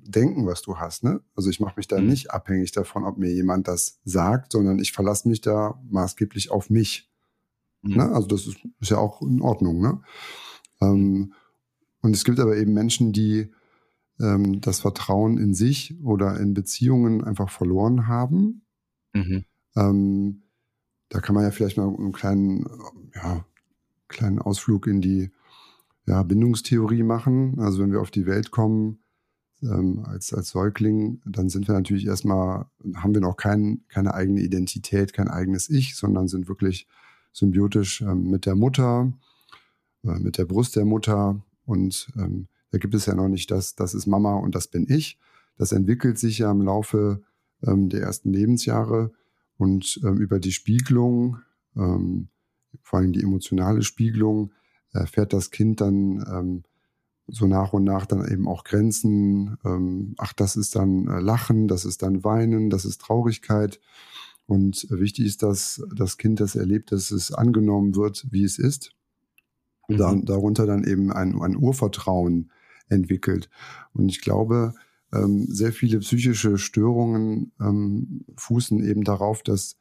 [0.03, 1.03] Denken, was du hast.
[1.03, 1.21] Ne?
[1.35, 2.07] Also ich mache mich da mhm.
[2.07, 6.71] nicht abhängig davon, ob mir jemand das sagt, sondern ich verlasse mich da maßgeblich auf
[6.71, 7.11] mich.
[7.83, 7.97] Mhm.
[7.97, 8.11] Ne?
[8.11, 9.81] Also das ist, ist, ja auch in Ordnung.
[9.81, 10.01] Ne?
[10.81, 11.33] Ähm,
[12.01, 13.51] und es gibt aber eben Menschen, die
[14.19, 18.61] ähm, das Vertrauen in sich oder in Beziehungen einfach verloren haben.
[19.13, 19.45] Mhm.
[19.75, 20.43] Ähm,
[21.09, 22.65] da kann man ja vielleicht mal einen kleinen,
[23.15, 23.45] ja,
[24.07, 25.31] kleinen Ausflug in die
[26.05, 27.59] ja, Bindungstheorie machen.
[27.59, 28.99] Also wenn wir auf die Welt kommen
[29.61, 32.65] ähm, als, als Säugling, dann sind wir natürlich erstmal,
[32.95, 36.87] haben wir noch kein, keine eigene Identität, kein eigenes Ich, sondern sind wirklich
[37.31, 39.11] symbiotisch ähm, mit der Mutter,
[40.03, 43.75] äh, mit der Brust der Mutter und ähm, da gibt es ja noch nicht das,
[43.75, 45.17] das ist Mama und das bin ich.
[45.57, 47.21] Das entwickelt sich ja im Laufe
[47.65, 49.11] ähm, der ersten Lebensjahre
[49.57, 51.37] und ähm, über die Spiegelung,
[51.75, 52.29] ähm,
[52.81, 54.51] vor allem die emotionale Spiegelung,
[54.91, 56.63] erfährt das Kind dann ähm,
[57.27, 59.57] so nach und nach dann eben auch Grenzen.
[59.65, 63.79] Ähm, ach, das ist dann äh, Lachen, das ist dann Weinen, das ist Traurigkeit.
[64.47, 68.95] Und wichtig ist, dass das Kind das erlebt, dass es angenommen wird, wie es ist.
[69.87, 69.97] Mhm.
[69.97, 72.51] Da, darunter dann eben ein, ein Urvertrauen
[72.89, 73.49] entwickelt.
[73.93, 74.73] Und ich glaube,
[75.13, 79.77] ähm, sehr viele psychische Störungen ähm, fußen eben darauf, dass,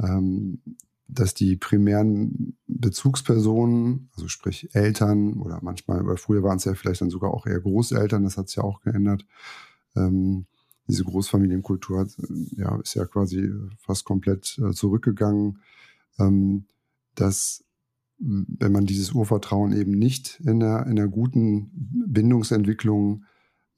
[0.00, 0.60] ähm,
[1.08, 7.00] dass die primären Bezugspersonen, also sprich Eltern oder manchmal, oder früher waren es ja vielleicht
[7.00, 9.24] dann sogar auch eher Großeltern, das hat sich ja auch geändert.
[9.94, 10.46] Ähm,
[10.88, 12.16] diese Großfamilienkultur hat,
[12.56, 15.60] ja, ist ja quasi fast komplett äh, zurückgegangen,
[16.18, 16.66] ähm,
[17.14, 17.64] dass
[18.18, 21.70] wenn man dieses Urvertrauen eben nicht in einer, in einer guten
[22.06, 23.24] Bindungsentwicklung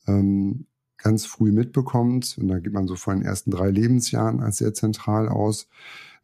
[0.07, 0.67] ähm,
[0.97, 4.75] ganz früh mitbekommt, und da geht man so von den ersten drei Lebensjahren als sehr
[4.75, 5.69] zentral aus,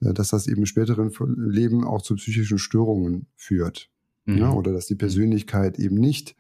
[0.00, 3.90] äh, dass das eben im späteren Leben auch zu psychischen Störungen führt.
[4.26, 4.38] Mhm.
[4.38, 6.36] Ja, oder dass die Persönlichkeit eben nicht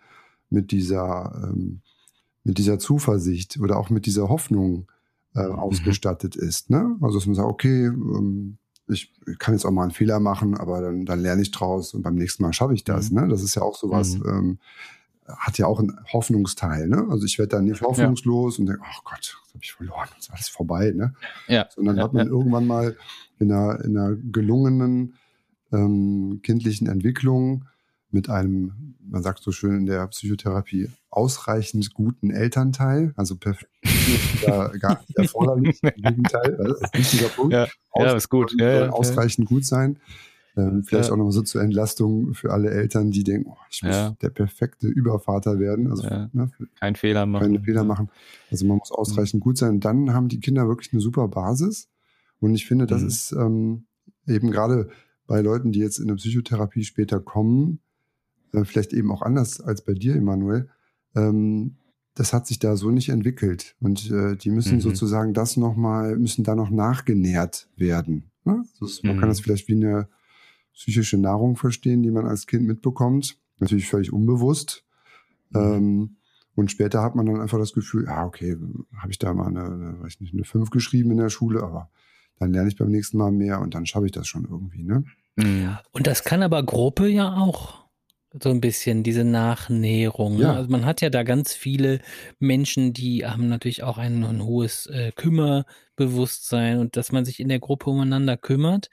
[0.50, 1.80] mit dieser, ähm,
[2.44, 4.90] mit dieser Zuversicht oder auch mit dieser Hoffnung
[5.34, 5.54] äh, mhm.
[5.54, 6.70] ausgestattet ist.
[6.70, 6.96] Ne?
[7.00, 8.58] Also dass man sagt, okay, ähm,
[8.88, 12.02] ich kann jetzt auch mal einen Fehler machen, aber dann, dann lerne ich draus und
[12.02, 13.10] beim nächsten Mal schaffe ich das.
[13.10, 13.20] Mhm.
[13.20, 13.28] Ne?
[13.28, 14.28] Das ist ja auch sowas, mhm.
[14.28, 14.58] ähm,
[15.26, 16.86] hat ja auch einen Hoffnungsteil.
[16.88, 17.06] Ne?
[17.10, 18.60] Also ich werde dann nicht hoffnungslos ja.
[18.60, 20.92] und denke, ach Gott, das habe ich verloren, das ist alles vorbei.
[20.94, 21.14] Ne?
[21.48, 21.66] Ja.
[21.74, 22.32] Sondern ja, hat man ja.
[22.32, 22.96] irgendwann mal
[23.38, 25.14] in einer, in einer gelungenen
[25.72, 27.64] ähm, kindlichen Entwicklung
[28.10, 33.70] mit einem, man sagt so schön in der Psychotherapie, ausreichend guten Elternteil, also perfekt
[34.42, 37.52] ja, gar nicht erforderlich, im Gegenteil, das ist ein wichtiger Punkt.
[37.52, 38.54] Ja, ja ist gut.
[38.58, 39.98] Ja, ja, ausreichend gut sein.
[40.56, 44.14] Ähm, vielleicht auch nochmal so zur Entlastung für alle Eltern, die denken, oh, ich muss
[44.22, 45.90] der perfekte Übervater werden.
[45.90, 47.42] Also ne, kein Fehler machen.
[47.42, 48.08] Keine Fehler machen.
[48.52, 49.70] Also man muss ausreichend gut sein.
[49.70, 51.88] Und dann haben die Kinder wirklich eine super Basis.
[52.38, 53.08] Und ich finde, das mhm.
[53.08, 53.86] ist ähm,
[54.28, 54.90] eben gerade
[55.26, 57.80] bei Leuten, die jetzt in der Psychotherapie später kommen,
[58.52, 60.68] äh, vielleicht eben auch anders als bei dir, Emanuel,
[61.16, 61.76] ähm,
[62.14, 63.74] das hat sich da so nicht entwickelt.
[63.80, 64.80] Und äh, die müssen mhm.
[64.80, 68.30] sozusagen das nochmal, müssen da noch nachgenährt werden.
[68.44, 68.64] Ne?
[68.80, 69.20] Ist, man mhm.
[69.20, 70.08] kann das vielleicht wie eine
[70.72, 73.38] psychische Nahrung verstehen, die man als Kind mitbekommt.
[73.58, 74.84] Natürlich völlig unbewusst.
[75.50, 75.60] Mhm.
[75.60, 76.16] Ähm,
[76.54, 78.56] und später hat man dann einfach das Gefühl, ah, okay,
[78.96, 81.90] habe ich da mal eine, eine, weiß nicht, eine 5 geschrieben in der Schule, aber
[82.38, 85.04] dann lerne ich beim nächsten Mal mehr und dann schaffe ich das schon irgendwie, ne?
[85.36, 85.76] Mhm.
[85.90, 87.83] Und das kann aber Gruppe ja auch
[88.40, 90.36] so ein bisschen diese Nachnäherung.
[90.36, 90.42] Ne?
[90.42, 90.54] Ja.
[90.54, 92.00] Also man hat ja da ganz viele
[92.38, 97.48] Menschen, die haben natürlich auch ein, ein hohes äh, Kümmerbewusstsein und dass man sich in
[97.48, 98.88] der Gruppe umeinander kümmert.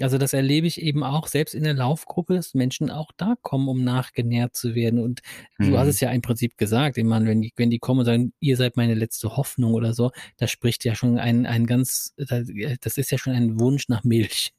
[0.00, 3.68] Also das erlebe ich eben auch selbst in der Laufgruppe, dass Menschen auch da kommen,
[3.68, 4.98] um nachgenährt zu werden.
[4.98, 5.22] Und
[5.58, 5.70] mhm.
[5.70, 5.90] du hast mhm.
[5.90, 8.56] es ja im Prinzip gesagt, ich meine, wenn die, wenn die kommen und sagen, ihr
[8.56, 13.10] seid meine letzte Hoffnung oder so, da spricht ja schon ein, ein ganz, das ist
[13.10, 14.52] ja schon ein Wunsch nach Milch.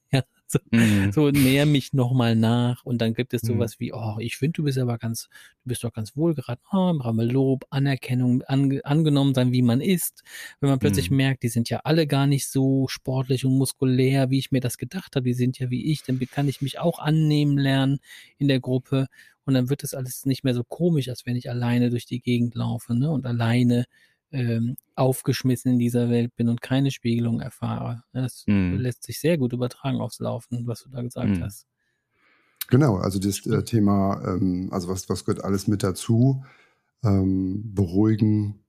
[0.58, 1.12] So, mhm.
[1.12, 3.48] so näher mich nochmal nach und dann gibt es mhm.
[3.48, 3.84] sowas mhm.
[3.84, 5.28] wie, oh, ich finde, du bist aber ganz,
[5.64, 10.24] du bist doch ganz wohlgeraten, oh, brauchen Lob, Anerkennung, ange, angenommen sein, wie man ist.
[10.62, 11.18] Wenn man plötzlich mhm.
[11.18, 14.78] merkt, die sind ja alle gar nicht so sportlich und muskulär, wie ich mir das
[14.78, 18.00] gedacht habe, die sind ja wie ich, dann kann ich mich auch annehmen lernen
[18.38, 19.08] in der Gruppe
[19.44, 22.22] und dann wird es alles nicht mehr so komisch, als wenn ich alleine durch die
[22.22, 23.10] Gegend laufe ne?
[23.12, 23.86] und alleine
[24.32, 28.04] ähm, aufgeschmissen in dieser Welt bin und keine Spiegelung erfahre.
[28.14, 28.76] Das mm.
[28.76, 31.44] lässt sich sehr gut übertragen aufs Laufen, was du da gesagt mm.
[31.44, 31.68] hast.
[32.70, 36.44] Genau, also das äh, Thema, ähm, also was, was gehört alles mit dazu?
[37.04, 38.66] Ähm, beruhigen,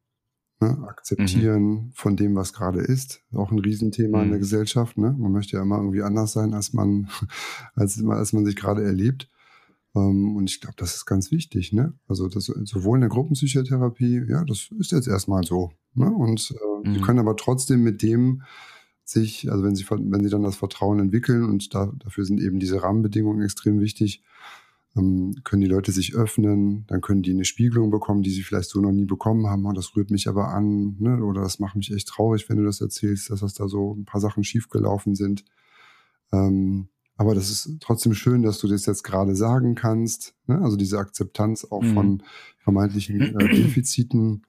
[0.61, 0.87] ne?
[0.89, 1.93] akzeptieren mhm.
[1.95, 3.23] von dem, was gerade ist.
[3.33, 4.25] Auch ein Riesenthema mhm.
[4.25, 4.43] in der mhm.
[4.43, 4.99] Gesellschaft.
[4.99, 5.15] Ne?
[5.19, 7.09] Man möchte ja immer irgendwie anders sein, als man,
[7.75, 9.29] als, als man sich gerade erlebt.
[9.95, 11.73] Ähm, und ich glaube, das ist ganz wichtig.
[11.73, 11.95] Ne?
[12.07, 15.73] Also das, sowohl in der Gruppenpsychotherapie, ja, das ist jetzt erstmal so.
[15.95, 16.11] Ne?
[16.11, 16.95] Und äh, mhm.
[16.95, 18.43] die können aber trotzdem mit dem
[19.05, 22.61] sich, also wenn sie, wenn sie dann das Vertrauen entwickeln und da, dafür sind eben
[22.61, 24.23] diese Rahmenbedingungen extrem wichtig,
[24.97, 28.69] ähm, können die Leute sich öffnen, dann können die eine Spiegelung bekommen, die sie vielleicht
[28.69, 29.65] so noch nie bekommen haben.
[29.65, 31.25] Und das rührt mich aber an, ne?
[31.25, 34.05] oder das macht mich echt traurig, wenn du das erzählst, dass das da so ein
[34.05, 35.45] paar Sachen schiefgelaufen sind.
[36.33, 36.89] Ähm,
[37.19, 40.35] aber das ist trotzdem schön, dass du das jetzt gerade sagen kannst.
[40.47, 40.63] Ne?
[40.63, 41.95] Also diese Akzeptanz auch mhm.
[41.95, 42.23] von
[42.61, 44.47] vermeintlichen äh, Defiziten.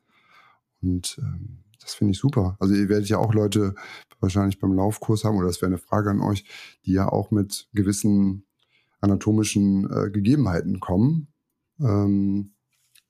[0.81, 2.55] Und ähm, das finde ich super.
[2.59, 3.73] Also ihr werdet ja auch Leute
[4.19, 6.45] wahrscheinlich beim Laufkurs haben, oder das wäre eine Frage an euch,
[6.85, 8.45] die ja auch mit gewissen
[9.01, 11.27] anatomischen äh, Gegebenheiten kommen.
[11.79, 12.51] Ähm,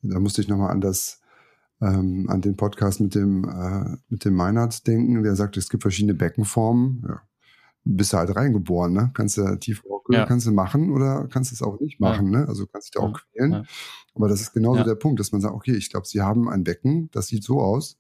[0.02, 1.20] da musste ich nochmal an das
[1.82, 5.84] ähm, an den Podcast mit dem äh, mit dem Meinert denken, der sagt, es gibt
[5.84, 7.04] verschiedene Beckenformen.
[7.06, 7.22] Ja,
[7.84, 9.12] bist du halt reingeboren, ne?
[9.14, 10.26] Kannst du tief ja.
[10.26, 12.40] kannst du machen oder kannst du es auch nicht machen, ja.
[12.40, 12.48] ne?
[12.48, 13.52] Also kannst du dich auch quälen.
[13.52, 13.64] Ja.
[14.16, 16.64] Aber das ist genauso der Punkt, dass man sagt, okay, ich glaube, sie haben ein
[16.64, 17.98] Becken, das sieht so aus.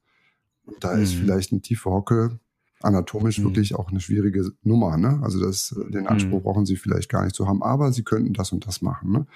[0.65, 1.03] Und da mhm.
[1.03, 2.39] ist vielleicht eine tiefe Hocke
[2.81, 3.45] anatomisch mhm.
[3.45, 5.19] wirklich auch eine schwierige Nummer, ne?
[5.23, 6.43] Also das, den Anspruch mhm.
[6.43, 9.27] brauchen sie vielleicht gar nicht zu haben, aber sie könnten das und das machen, ne?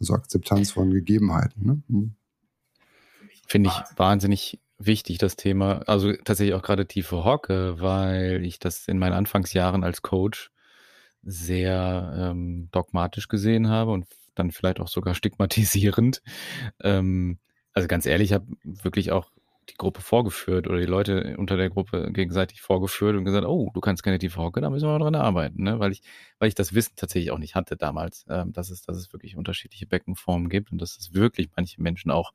[0.00, 1.82] Also Akzeptanz von Gegebenheiten, ne?
[1.88, 2.14] Mhm.
[3.46, 5.82] Finde ich wahnsinnig wichtig, das Thema.
[5.86, 10.50] Also tatsächlich auch gerade tiefe Hocke, weil ich das in meinen Anfangsjahren als Coach
[11.22, 16.22] sehr ähm, dogmatisch gesehen habe und dann vielleicht auch sogar stigmatisierend.
[16.82, 17.38] Ähm,
[17.72, 19.30] also ganz ehrlich, ich habe wirklich auch
[19.70, 23.80] die Gruppe vorgeführt oder die Leute unter der Gruppe gegenseitig vorgeführt und gesagt, oh, du
[23.80, 25.78] kannst keine tiefe Hocke, da müssen wir mal dran arbeiten, ne?
[25.78, 26.02] weil ich,
[26.38, 29.36] weil ich das Wissen tatsächlich auch nicht hatte damals, ähm, dass es, dass es wirklich
[29.36, 32.32] unterschiedliche Beckenformen gibt und dass es wirklich manche Menschen auch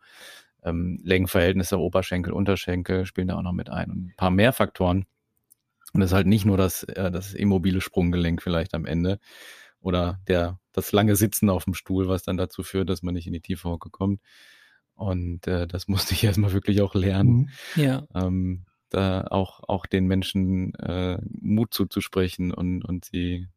[0.64, 5.06] ähm, Längenverhältnisse, Oberschenkel, Unterschenkel spielen da auch noch mit ein und ein paar mehr Faktoren.
[5.94, 9.20] Und das ist halt nicht nur das, äh, das immobile Sprunggelenk vielleicht am Ende
[9.80, 13.28] oder der, das lange Sitzen auf dem Stuhl, was dann dazu führt, dass man nicht
[13.28, 14.22] in die tiefe Hocke kommt.
[14.96, 17.50] Und äh, das musste ich erstmal wirklich auch lernen.
[17.76, 17.82] Mhm.
[17.82, 18.08] Ja.
[18.16, 23.48] Ähm, da auch, auch den Menschen äh, Mut zuzusprechen und, und sie,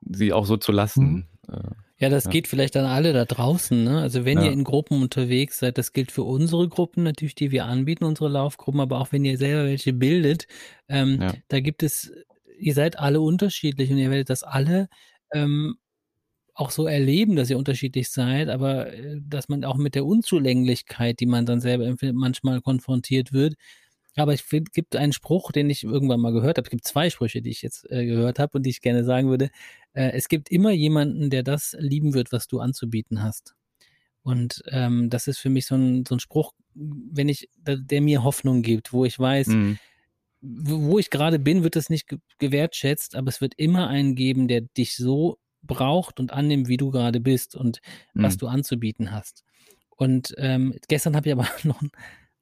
[0.00, 1.28] sie auch so zu lassen.
[1.48, 1.54] Mhm.
[1.54, 2.30] Äh, ja, das ja.
[2.30, 3.84] geht vielleicht an alle da draußen.
[3.84, 4.00] Ne?
[4.00, 4.46] Also wenn ja.
[4.46, 8.28] ihr in Gruppen unterwegs seid, das gilt für unsere Gruppen natürlich, die wir anbieten, unsere
[8.28, 10.46] Laufgruppen, aber auch wenn ihr selber welche bildet,
[10.88, 11.34] ähm, ja.
[11.48, 12.12] da gibt es,
[12.58, 14.88] ihr seid alle unterschiedlich und ihr werdet das alle
[15.32, 15.76] ähm,
[16.54, 21.20] auch so erleben, dass ihr unterschiedlich seid, aber äh, dass man auch mit der Unzulänglichkeit,
[21.20, 23.54] die man dann selber manchmal konfrontiert wird,
[24.16, 26.66] aber es gibt einen Spruch, den ich irgendwann mal gehört habe.
[26.66, 29.28] Es gibt zwei Sprüche, die ich jetzt äh, gehört habe und die ich gerne sagen
[29.28, 29.50] würde.
[29.92, 33.54] Äh, es gibt immer jemanden, der das lieben wird, was du anzubieten hast.
[34.22, 38.24] Und ähm, das ist für mich so ein, so ein Spruch, wenn ich, der mir
[38.24, 39.78] Hoffnung gibt, wo ich weiß, mhm.
[40.40, 42.08] wo ich gerade bin, wird es nicht
[42.38, 46.90] gewertschätzt, aber es wird immer einen geben, der dich so braucht und annimmt, wie du
[46.90, 47.80] gerade bist und
[48.14, 48.22] mhm.
[48.22, 49.44] was du anzubieten hast.
[49.90, 51.82] Und ähm, gestern habe ich aber noch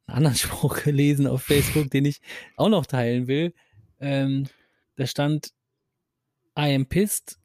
[0.06, 2.20] einen anderen Spruch gelesen auf Facebook, den ich
[2.56, 3.54] auch noch teilen will.
[4.00, 4.46] Ähm,
[4.96, 5.52] da stand,
[6.58, 7.38] I am pissed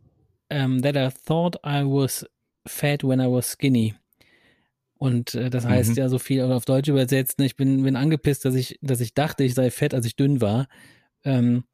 [0.52, 2.26] um, that I thought I was
[2.66, 3.96] fat when I was skinny.
[4.98, 5.96] Und äh, das heißt mhm.
[5.96, 9.14] ja so viel auf Deutsch übersetzt, ne, ich bin, bin angepisst, dass ich, dass ich
[9.14, 10.68] dachte, ich sei fett, als ich dünn war.
[11.24, 11.66] Ähm,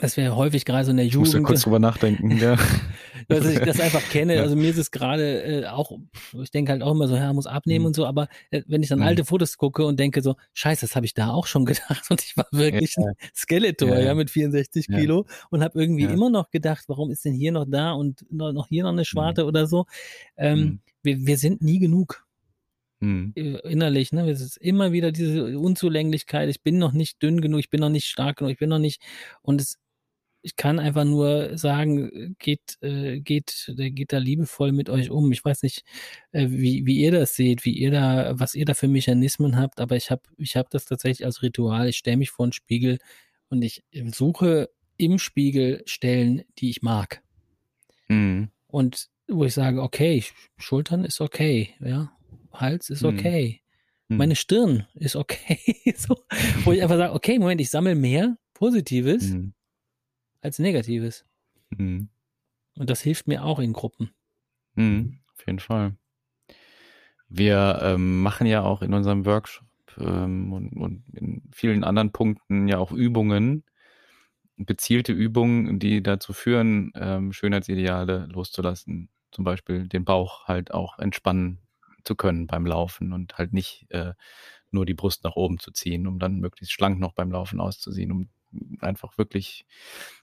[0.00, 1.28] dass wir häufig gerade so in der Jugend.
[1.28, 2.56] Ich muss ja kurz drüber nachdenken, ja.
[3.28, 4.36] dass ich das einfach kenne.
[4.36, 4.42] Ja.
[4.42, 5.98] Also mir ist es gerade äh, auch,
[6.42, 7.86] ich denke halt auch immer so, ja, muss abnehmen mhm.
[7.86, 9.06] und so, aber äh, wenn ich dann mhm.
[9.06, 12.22] alte Fotos gucke und denke so, scheiße, das habe ich da auch schon gedacht und
[12.22, 13.06] ich war wirklich ja.
[13.06, 14.00] ein Skeletor, ja.
[14.00, 17.66] ja, mit 64 Kilo und habe irgendwie immer noch gedacht, warum ist denn hier noch
[17.66, 19.48] da und noch hier noch eine Schwarte mhm.
[19.48, 19.86] oder so.
[20.36, 20.80] Ähm, mhm.
[21.02, 22.26] wir, wir sind nie genug.
[23.00, 23.32] Mhm.
[23.34, 24.28] Innerlich, ne?
[24.30, 26.48] Es ist immer wieder diese Unzulänglichkeit.
[26.48, 28.78] Ich bin noch nicht dünn genug, ich bin noch nicht stark genug, ich bin noch
[28.78, 29.02] nicht.
[29.42, 29.78] Und es
[30.46, 35.32] ich kann einfach nur sagen, geht, äh, geht, der geht da liebevoll mit euch um.
[35.32, 35.82] Ich weiß nicht,
[36.30, 39.80] äh, wie, wie ihr das seht, wie ihr da, was ihr da für Mechanismen habt,
[39.80, 41.88] aber ich habe ich hab das tatsächlich als Ritual.
[41.88, 42.98] Ich stelle mich vor einen Spiegel
[43.48, 43.82] und ich
[44.14, 47.24] suche im Spiegel Stellen, die ich mag.
[48.06, 48.50] Mhm.
[48.68, 50.22] Und wo ich sage, okay,
[50.58, 52.12] Schultern ist okay, ja,
[52.52, 53.08] Hals ist mhm.
[53.08, 53.62] okay,
[54.06, 54.18] mhm.
[54.18, 55.58] meine Stirn ist okay,
[55.96, 56.16] so,
[56.62, 59.55] wo ich einfach sage, okay, Moment, ich sammle mehr Positives mhm.
[60.40, 61.24] Als Negatives.
[61.70, 62.08] Mhm.
[62.76, 64.10] Und das hilft mir auch in Gruppen.
[64.74, 65.96] Mhm, auf jeden Fall.
[67.28, 69.66] Wir ähm, machen ja auch in unserem Workshop
[69.98, 73.64] ähm, und, und in vielen anderen Punkten ja auch Übungen,
[74.58, 79.08] gezielte Übungen, die dazu führen, ähm, Schönheitsideale loszulassen.
[79.32, 81.58] Zum Beispiel den Bauch halt auch entspannen
[82.04, 84.14] zu können beim Laufen und halt nicht äh,
[84.70, 88.12] nur die Brust nach oben zu ziehen, um dann möglichst schlank noch beim Laufen auszusehen,
[88.12, 88.28] um
[88.80, 89.66] einfach wirklich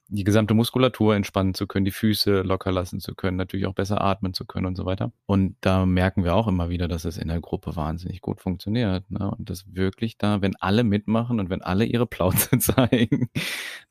[0.07, 4.01] die gesamte Muskulatur entspannen zu können, die Füße locker lassen zu können, natürlich auch besser
[4.01, 5.11] atmen zu können und so weiter.
[5.25, 9.09] Und da merken wir auch immer wieder, dass es in der Gruppe wahnsinnig gut funktioniert.
[9.09, 9.31] Ne?
[9.31, 13.29] Und das wirklich da, wenn alle mitmachen und wenn alle ihre Plauze zeigen,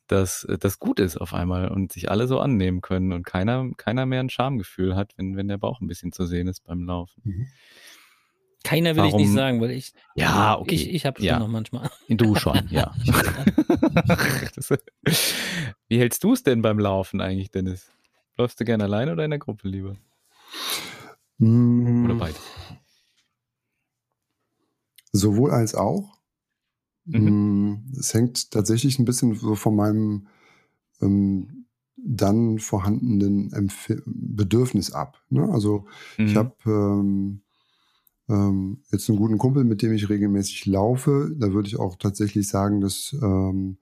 [0.07, 4.05] dass das gut ist auf einmal und sich alle so annehmen können und keiner, keiner
[4.05, 7.21] mehr ein Schamgefühl hat, wenn, wenn der Bauch ein bisschen zu sehen ist beim Laufen.
[7.23, 7.47] Mhm.
[8.63, 9.19] Keiner will Warum?
[9.19, 9.93] ich nicht sagen, weil ich.
[10.15, 10.75] Ja, okay.
[10.75, 11.39] Ich, ich habe schon ja.
[11.39, 11.89] noch manchmal.
[12.07, 12.93] Du schon, ja.
[15.89, 17.91] Wie hältst du es denn beim Laufen eigentlich, Dennis?
[18.37, 19.97] Läufst du gerne alleine oder in der Gruppe lieber?
[21.37, 22.05] Mm.
[22.05, 22.37] Oder beide?
[25.11, 26.17] Sowohl als auch.
[27.05, 27.69] Mhm.
[27.69, 30.27] Mm, es hängt tatsächlich ein bisschen so von meinem
[31.01, 31.65] ähm,
[31.97, 35.21] dann vorhandenen Empf Bedürfnis ab.
[35.29, 35.47] Ne?
[35.51, 35.85] Also
[36.17, 36.25] mhm.
[36.25, 37.41] ich habe ähm,
[38.29, 41.31] ähm, jetzt einen guten Kumpel, mit dem ich regelmäßig laufe.
[41.37, 43.77] Da würde ich auch tatsächlich sagen, dass, ähm,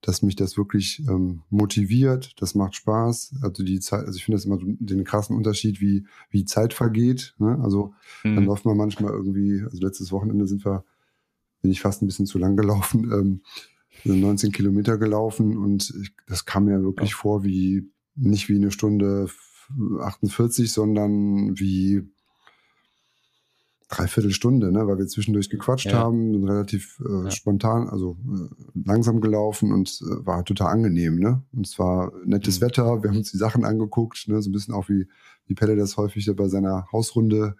[0.00, 2.32] dass mich das wirklich ähm, motiviert.
[2.40, 3.36] Das macht Spaß.
[3.42, 7.34] Also die Zeit, also ich finde das immer den krassen Unterschied, wie, wie Zeit vergeht.
[7.38, 7.58] Ne?
[7.62, 8.36] Also mhm.
[8.36, 10.84] dann läuft man manchmal irgendwie, also letztes Wochenende sind wir,
[11.60, 13.42] bin ich fast ein bisschen zu lang gelaufen, ähm,
[14.04, 17.16] 19 Kilometer gelaufen und ich, das kam mir wirklich ja.
[17.16, 19.28] vor wie nicht wie eine Stunde
[20.00, 22.02] 48, sondern wie
[23.88, 25.98] dreiviertel Stunde, ne, weil wir zwischendurch gequatscht ja.
[25.98, 27.30] haben, relativ äh, ja.
[27.30, 31.42] spontan, also äh, langsam gelaufen und äh, war total angenehm, ne?
[31.52, 32.64] Und es war nettes mhm.
[32.64, 35.06] Wetter, wir haben uns die Sachen angeguckt, ne, so ein bisschen auch wie,
[35.46, 37.56] wie Pelle das häufig bei seiner Hausrunde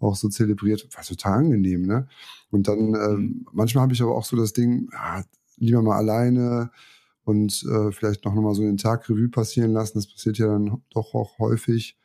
[0.00, 2.08] auch so zelebriert, war total angenehm, ne?
[2.50, 3.46] Und dann, mhm.
[3.52, 5.22] manchmal habe ich aber auch so das Ding, ja,
[5.58, 6.70] lieber mal alleine
[7.24, 10.82] und äh, vielleicht noch mal so den Tag Revue passieren lassen, das passiert ja dann
[10.90, 11.96] doch auch häufig.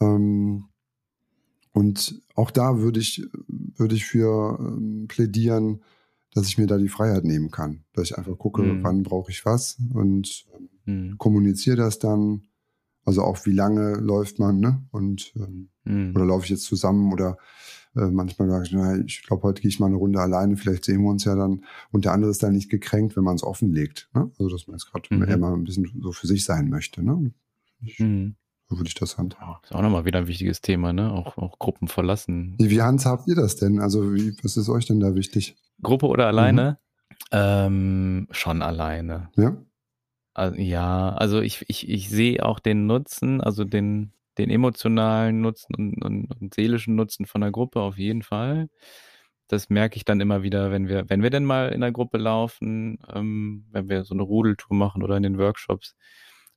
[0.00, 0.64] Ähm,
[1.72, 5.82] und auch da würde ich, würde ich für ähm, plädieren,
[6.34, 7.84] dass ich mir da die Freiheit nehmen kann.
[7.92, 8.82] Dass ich einfach gucke, mhm.
[8.82, 10.46] wann brauche ich was und
[10.84, 11.16] mhm.
[11.18, 12.42] kommuniziere das dann.
[13.04, 14.82] Also auch wie lange läuft man, ne?
[14.92, 16.14] Und ähm, mhm.
[16.14, 17.36] oder laufe ich jetzt zusammen oder
[17.96, 20.84] äh, manchmal sage ich, na, ich glaube, heute gehe ich mal eine Runde alleine, vielleicht
[20.84, 21.64] sehen wir uns ja dann.
[21.90, 24.08] Und der andere ist dann nicht gekränkt, wenn man es offenlegt.
[24.14, 24.30] Ne?
[24.38, 25.40] Also dass man jetzt gerade mhm.
[25.40, 27.02] mal ein bisschen so für sich sein möchte.
[27.02, 27.32] Ne?
[27.80, 28.36] Ich, mhm.
[28.76, 29.60] Würde ich das handhaben.
[29.62, 31.12] ist auch nochmal wieder ein wichtiges Thema, ne?
[31.12, 32.54] Auch, auch Gruppen verlassen.
[32.58, 33.80] Wie, wie handhabt ihr das denn?
[33.80, 35.56] Also, wie, was ist euch denn da wichtig?
[35.82, 36.78] Gruppe oder alleine?
[36.78, 36.82] Mhm.
[37.32, 39.30] Ähm, schon alleine.
[39.36, 39.56] Ja.
[40.34, 45.74] Also, ja, also ich, ich, ich sehe auch den Nutzen, also den, den emotionalen Nutzen
[45.74, 48.68] und, und, und seelischen Nutzen von der Gruppe auf jeden Fall.
[49.48, 52.16] Das merke ich dann immer wieder, wenn wir, wenn wir denn mal in der Gruppe
[52.16, 55.94] laufen, ähm, wenn wir so eine Rudeltour machen oder in den Workshops.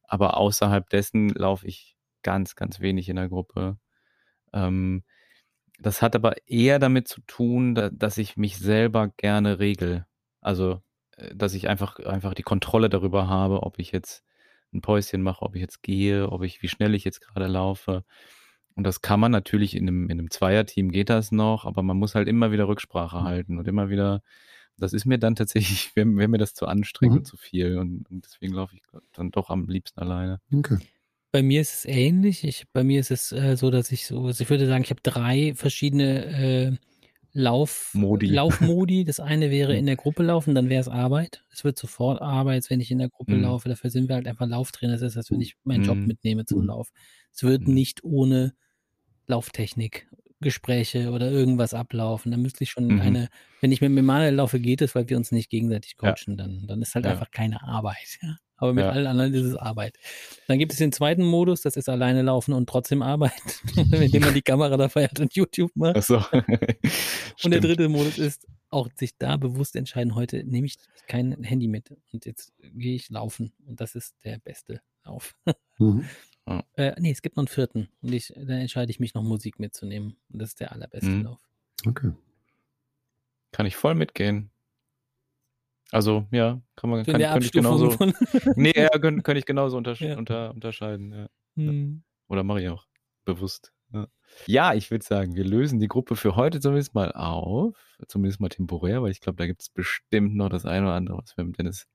[0.03, 1.94] Aber außerhalb dessen laufe ich
[2.25, 3.77] ganz, ganz wenig in der Gruppe.
[4.51, 5.03] Ähm,
[5.79, 10.07] das hat aber eher damit zu tun, da, dass ich mich selber gerne regel.
[10.41, 10.81] Also,
[11.17, 14.23] äh, dass ich einfach, einfach die Kontrolle darüber habe, ob ich jetzt
[14.73, 18.03] ein Päuschen mache, ob ich jetzt gehe, ob ich, wie schnell ich jetzt gerade laufe.
[18.75, 21.97] Und das kann man natürlich in einem, in einem Zweierteam geht das noch, aber man
[21.97, 23.23] muss halt immer wieder Rücksprache mhm.
[23.23, 24.21] halten und immer wieder,
[24.77, 27.19] das ist mir dann tatsächlich, wäre wär mir das zu anstrengend mhm.
[27.19, 28.81] und zu viel und, und deswegen laufe ich
[29.13, 30.41] dann doch am liebsten alleine.
[30.51, 30.79] Okay.
[31.35, 32.45] Bei mir ist es ähnlich.
[32.45, 34.89] Ich, bei mir ist es äh, so, dass ich so, also ich würde sagen, ich
[34.89, 36.77] habe drei verschiedene äh,
[37.33, 38.27] Lauf, Modi.
[38.27, 39.03] Laufmodi.
[39.03, 39.79] Das eine wäre mhm.
[39.79, 41.43] in der Gruppe laufen, dann wäre es Arbeit.
[41.51, 43.41] Es wird sofort Arbeit, wenn ich in der Gruppe mhm.
[43.41, 43.67] laufe.
[43.67, 44.93] Dafür sind wir halt einfach Lauftrainer.
[44.93, 45.87] Das ist, als wenn ich meinen mhm.
[45.87, 46.87] Job mitnehme zum Lauf.
[47.33, 47.73] Es wird mhm.
[47.73, 48.53] nicht ohne
[49.27, 50.07] Lauftechnik
[50.39, 52.31] Gespräche oder irgendwas ablaufen.
[52.31, 53.01] Da müsste ich schon mhm.
[53.01, 53.27] eine,
[53.59, 56.15] wenn ich mit Emanuel laufe, geht es, weil wir uns nicht gegenseitig coachen.
[56.29, 56.35] Ja.
[56.35, 57.11] Dann, dann ist halt ja.
[57.11, 58.19] einfach keine Arbeit.
[58.21, 58.37] Ja?
[58.57, 58.91] Aber mit ja.
[58.91, 59.97] allen anderen ist es Arbeit.
[60.47, 63.33] Dann gibt es den zweiten Modus, das ist alleine laufen und trotzdem Arbeit,
[63.75, 65.97] indem man die Kamera da feiert und YouTube macht.
[65.97, 66.17] Ach so.
[67.43, 70.77] und der dritte Modus ist auch sich da bewusst entscheiden, heute nehme ich
[71.07, 73.53] kein Handy mit und jetzt gehe ich laufen.
[73.65, 75.35] Und das ist der beste Lauf.
[75.79, 76.05] mhm.
[76.75, 77.89] Äh, nee, es gibt noch einen vierten.
[78.01, 80.17] Und ich, dann entscheide ich mich noch Musik mitzunehmen.
[80.31, 81.23] Und das ist der allerbeste mhm.
[81.23, 81.39] Lauf.
[81.85, 82.11] Okay.
[83.51, 84.51] Kann ich voll mitgehen.
[85.91, 87.91] Also, ja, kann man, kann, kann ich genauso.
[87.91, 88.13] Von
[88.55, 90.17] nee, ja, könnte könnt ich genauso untersche ja.
[90.17, 91.27] unter, unterscheiden, ja.
[91.55, 92.03] Hm.
[92.27, 92.85] Oder mache ich auch
[93.23, 93.71] bewusst.
[94.47, 94.73] Ja.
[94.73, 97.77] ich würde sagen, wir lösen die Gruppe für heute zumindest mal auf.
[98.07, 101.17] Zumindest mal temporär, weil ich glaube, da gibt es bestimmt noch das eine oder andere,
[101.17, 101.87] was wir mit Dennis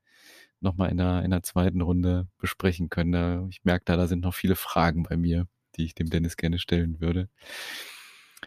[0.61, 3.49] nochmal in einer, in einer zweiten Runde besprechen können.
[3.51, 6.59] Ich merke da, da sind noch viele Fragen bei mir, die ich dem Dennis gerne
[6.59, 7.29] stellen würde.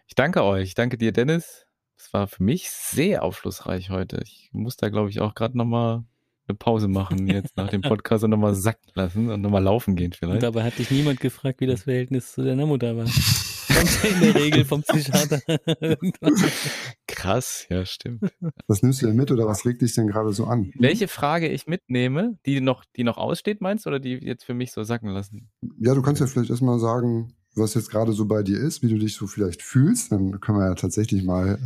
[0.08, 0.70] Ich danke euch.
[0.70, 1.66] Ich danke dir, Dennis.
[2.04, 4.20] Es war für mich sehr aufschlussreich heute.
[4.26, 6.04] Ich muss da, glaube ich, auch gerade nochmal
[6.50, 10.12] eine Pause machen jetzt nach dem Podcast und nochmal sacken lassen und nochmal laufen gehen
[10.12, 10.36] vielleicht.
[10.36, 13.06] Und dabei hat dich niemand gefragt, wie das Verhältnis zu deiner Mutter war.
[13.74, 15.40] Kommt in der Regel vom Psychiater.
[17.08, 18.30] Krass, ja, stimmt.
[18.68, 20.74] Was nimmst du denn mit oder was regt dich denn gerade so an?
[20.76, 24.54] Welche Frage ich mitnehme, die noch, die noch aussteht, meinst du, oder die jetzt für
[24.54, 25.50] mich so sacken lassen?
[25.80, 28.90] Ja, du kannst ja vielleicht erstmal sagen, was jetzt gerade so bei dir ist, wie
[28.90, 30.12] du dich so vielleicht fühlst.
[30.12, 31.60] Dann können wir ja tatsächlich mal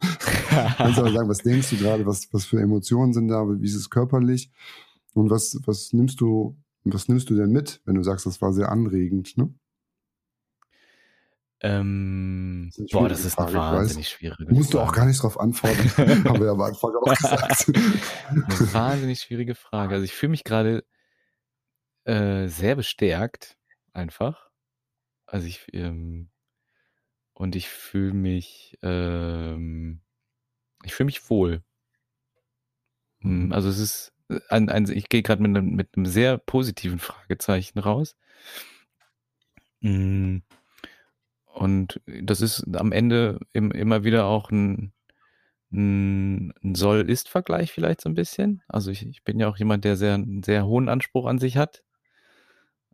[0.48, 3.74] Kannst aber sagen, was denkst du gerade, was, was für Emotionen sind da, wie ist
[3.74, 4.50] es körperlich?
[5.14, 8.52] Und was, was nimmst du, was nimmst du denn mit, wenn du sagst, das war
[8.52, 9.52] sehr anregend, ne?
[11.60, 14.54] Ähm, das boah, das ist Frage, eine wahnsinnig schwierige Frage.
[14.54, 15.90] Musst du auch gar nicht drauf antworten,
[16.24, 17.72] haben wir am Anfang auch gesagt.
[18.28, 19.94] eine wahnsinnig schwierige Frage.
[19.94, 20.84] Also ich fühle mich gerade
[22.04, 23.56] äh, sehr bestärkt,
[23.92, 24.47] einfach.
[25.30, 26.30] Also ich, ähm,
[27.34, 30.00] und ich fühle mich, ähm,
[30.84, 31.62] ich fühle mich wohl.
[33.20, 33.52] Hm, mhm.
[33.52, 36.98] Also es ist äh, ein, ein ich gehe gerade mit, einem, mit einem sehr positiven
[36.98, 38.16] Fragezeichen raus.
[39.82, 40.42] Hm,
[41.46, 44.92] und das ist am Ende im, immer wieder auch ein,
[45.72, 48.62] ein, ein Soll-Ist-Vergleich vielleicht so ein bisschen.
[48.68, 51.56] Also ich, ich bin ja auch jemand, der sehr, einen sehr hohen Anspruch an sich
[51.56, 51.82] hat.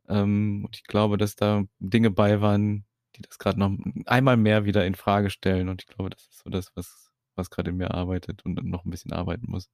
[0.08, 2.84] Ähm, und ich glaube, dass da Dinge bei waren,
[3.16, 3.76] die das gerade noch
[4.06, 5.68] einmal mehr wieder in Frage stellen.
[5.68, 8.84] Und ich glaube, das ist so das, was, was gerade in mir arbeitet und noch
[8.84, 9.70] ein bisschen arbeiten muss.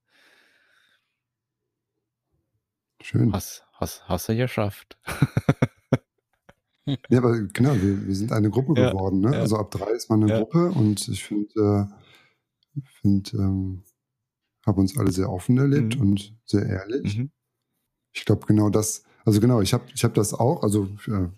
[3.03, 3.33] Schön.
[3.33, 4.99] Hast, hast, hast du geschafft.
[6.85, 9.20] ja, aber genau, wir, wir sind eine Gruppe ja, geworden.
[9.20, 9.33] Ne?
[9.33, 9.41] Ja.
[9.41, 10.39] Also ab drei ist man eine ja.
[10.39, 11.89] Gruppe und ich finde,
[12.76, 13.83] äh, find, ähm,
[14.66, 16.03] habe uns alle sehr offen erlebt mhm.
[16.03, 17.18] und sehr ehrlich.
[17.18, 17.31] Mhm.
[18.12, 21.28] Ich glaube, genau das, also genau, ich habe ich hab das auch, also äh,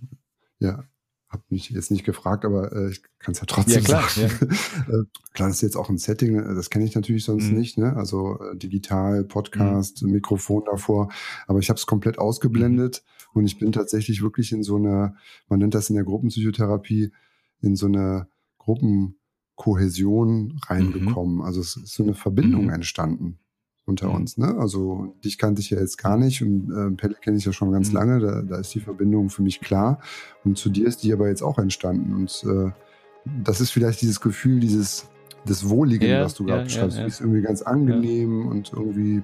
[0.58, 0.84] ja,
[1.32, 4.38] habe mich jetzt nicht gefragt, aber äh, ich kann es ja trotzdem ja, klar, sagen.
[4.40, 4.56] Ja.
[4.82, 7.58] Äh, klar, das ist jetzt auch ein Setting, äh, das kenne ich natürlich sonst mhm.
[7.58, 7.96] nicht, ne?
[7.96, 10.12] Also äh, digital, Podcast, mhm.
[10.12, 11.10] Mikrofon davor,
[11.46, 13.02] aber ich habe es komplett ausgeblendet
[13.32, 13.38] mhm.
[13.38, 15.16] und ich bin tatsächlich wirklich in so einer,
[15.48, 17.12] man nennt das in der Gruppenpsychotherapie,
[17.60, 18.28] in so eine
[18.58, 21.36] Gruppenkohäsion reingekommen.
[21.36, 21.42] Mhm.
[21.42, 22.70] Also es ist so eine Verbindung mhm.
[22.70, 23.38] entstanden
[23.84, 24.14] unter mhm.
[24.14, 24.38] uns.
[24.38, 24.56] Ne?
[24.58, 27.72] Also dich kannte ich ja jetzt gar nicht und äh, Pelle kenne ich ja schon
[27.72, 27.94] ganz mhm.
[27.94, 28.20] lange.
[28.20, 30.00] Da, da ist die Verbindung für mich klar.
[30.44, 32.14] Und zu dir ist die aber jetzt auch entstanden.
[32.14, 32.70] Und äh,
[33.42, 35.08] das ist vielleicht dieses Gefühl, dieses
[35.48, 36.96] des Wohligen, ja, was du gerade ja, beschreibst.
[36.96, 37.08] Ja, ja.
[37.08, 39.22] ist irgendwie ganz angenehm und irgendwie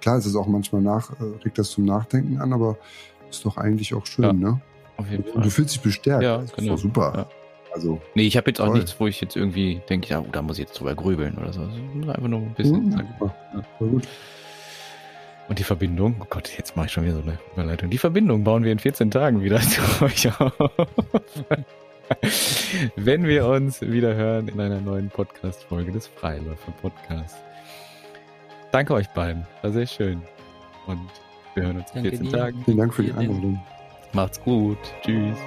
[0.00, 2.78] klar ist es auch manchmal nach, äh, regt das zum Nachdenken an, aber
[3.28, 4.60] ist doch eigentlich auch schön, ne?
[4.96, 5.34] Auf jeden Fall.
[5.34, 6.22] Und du fühlst dich bestärkt.
[6.22, 6.74] Ja, das genau.
[6.74, 7.28] ist doch super.
[7.74, 8.76] Also, nee, ich habe jetzt auch toll.
[8.76, 11.52] nichts, wo ich jetzt irgendwie denke, ja, oh, da muss ich jetzt drüber grübeln oder
[11.52, 11.62] so.
[11.62, 11.76] Also
[12.08, 12.90] einfach nur ein bisschen.
[12.90, 13.64] Mhm, ja.
[13.80, 14.06] gut.
[15.48, 17.90] Und die Verbindung, oh Gott, jetzt mache ich schon wieder so eine Überleitung.
[17.90, 20.52] Die Verbindung bauen wir in 14 Tagen wieder zu euch auf.
[22.96, 27.38] Wenn wir uns wieder hören in einer neuen Podcast-Folge des Freiläufer Podcasts.
[28.70, 29.46] Danke euch beiden.
[29.62, 30.22] War sehr schön.
[30.86, 31.00] Und
[31.54, 32.30] wir hören uns in 14 dir.
[32.30, 32.62] Tagen.
[32.64, 33.60] Vielen Dank für die Einladung.
[34.12, 34.78] Macht's gut.
[35.02, 35.38] Tschüss.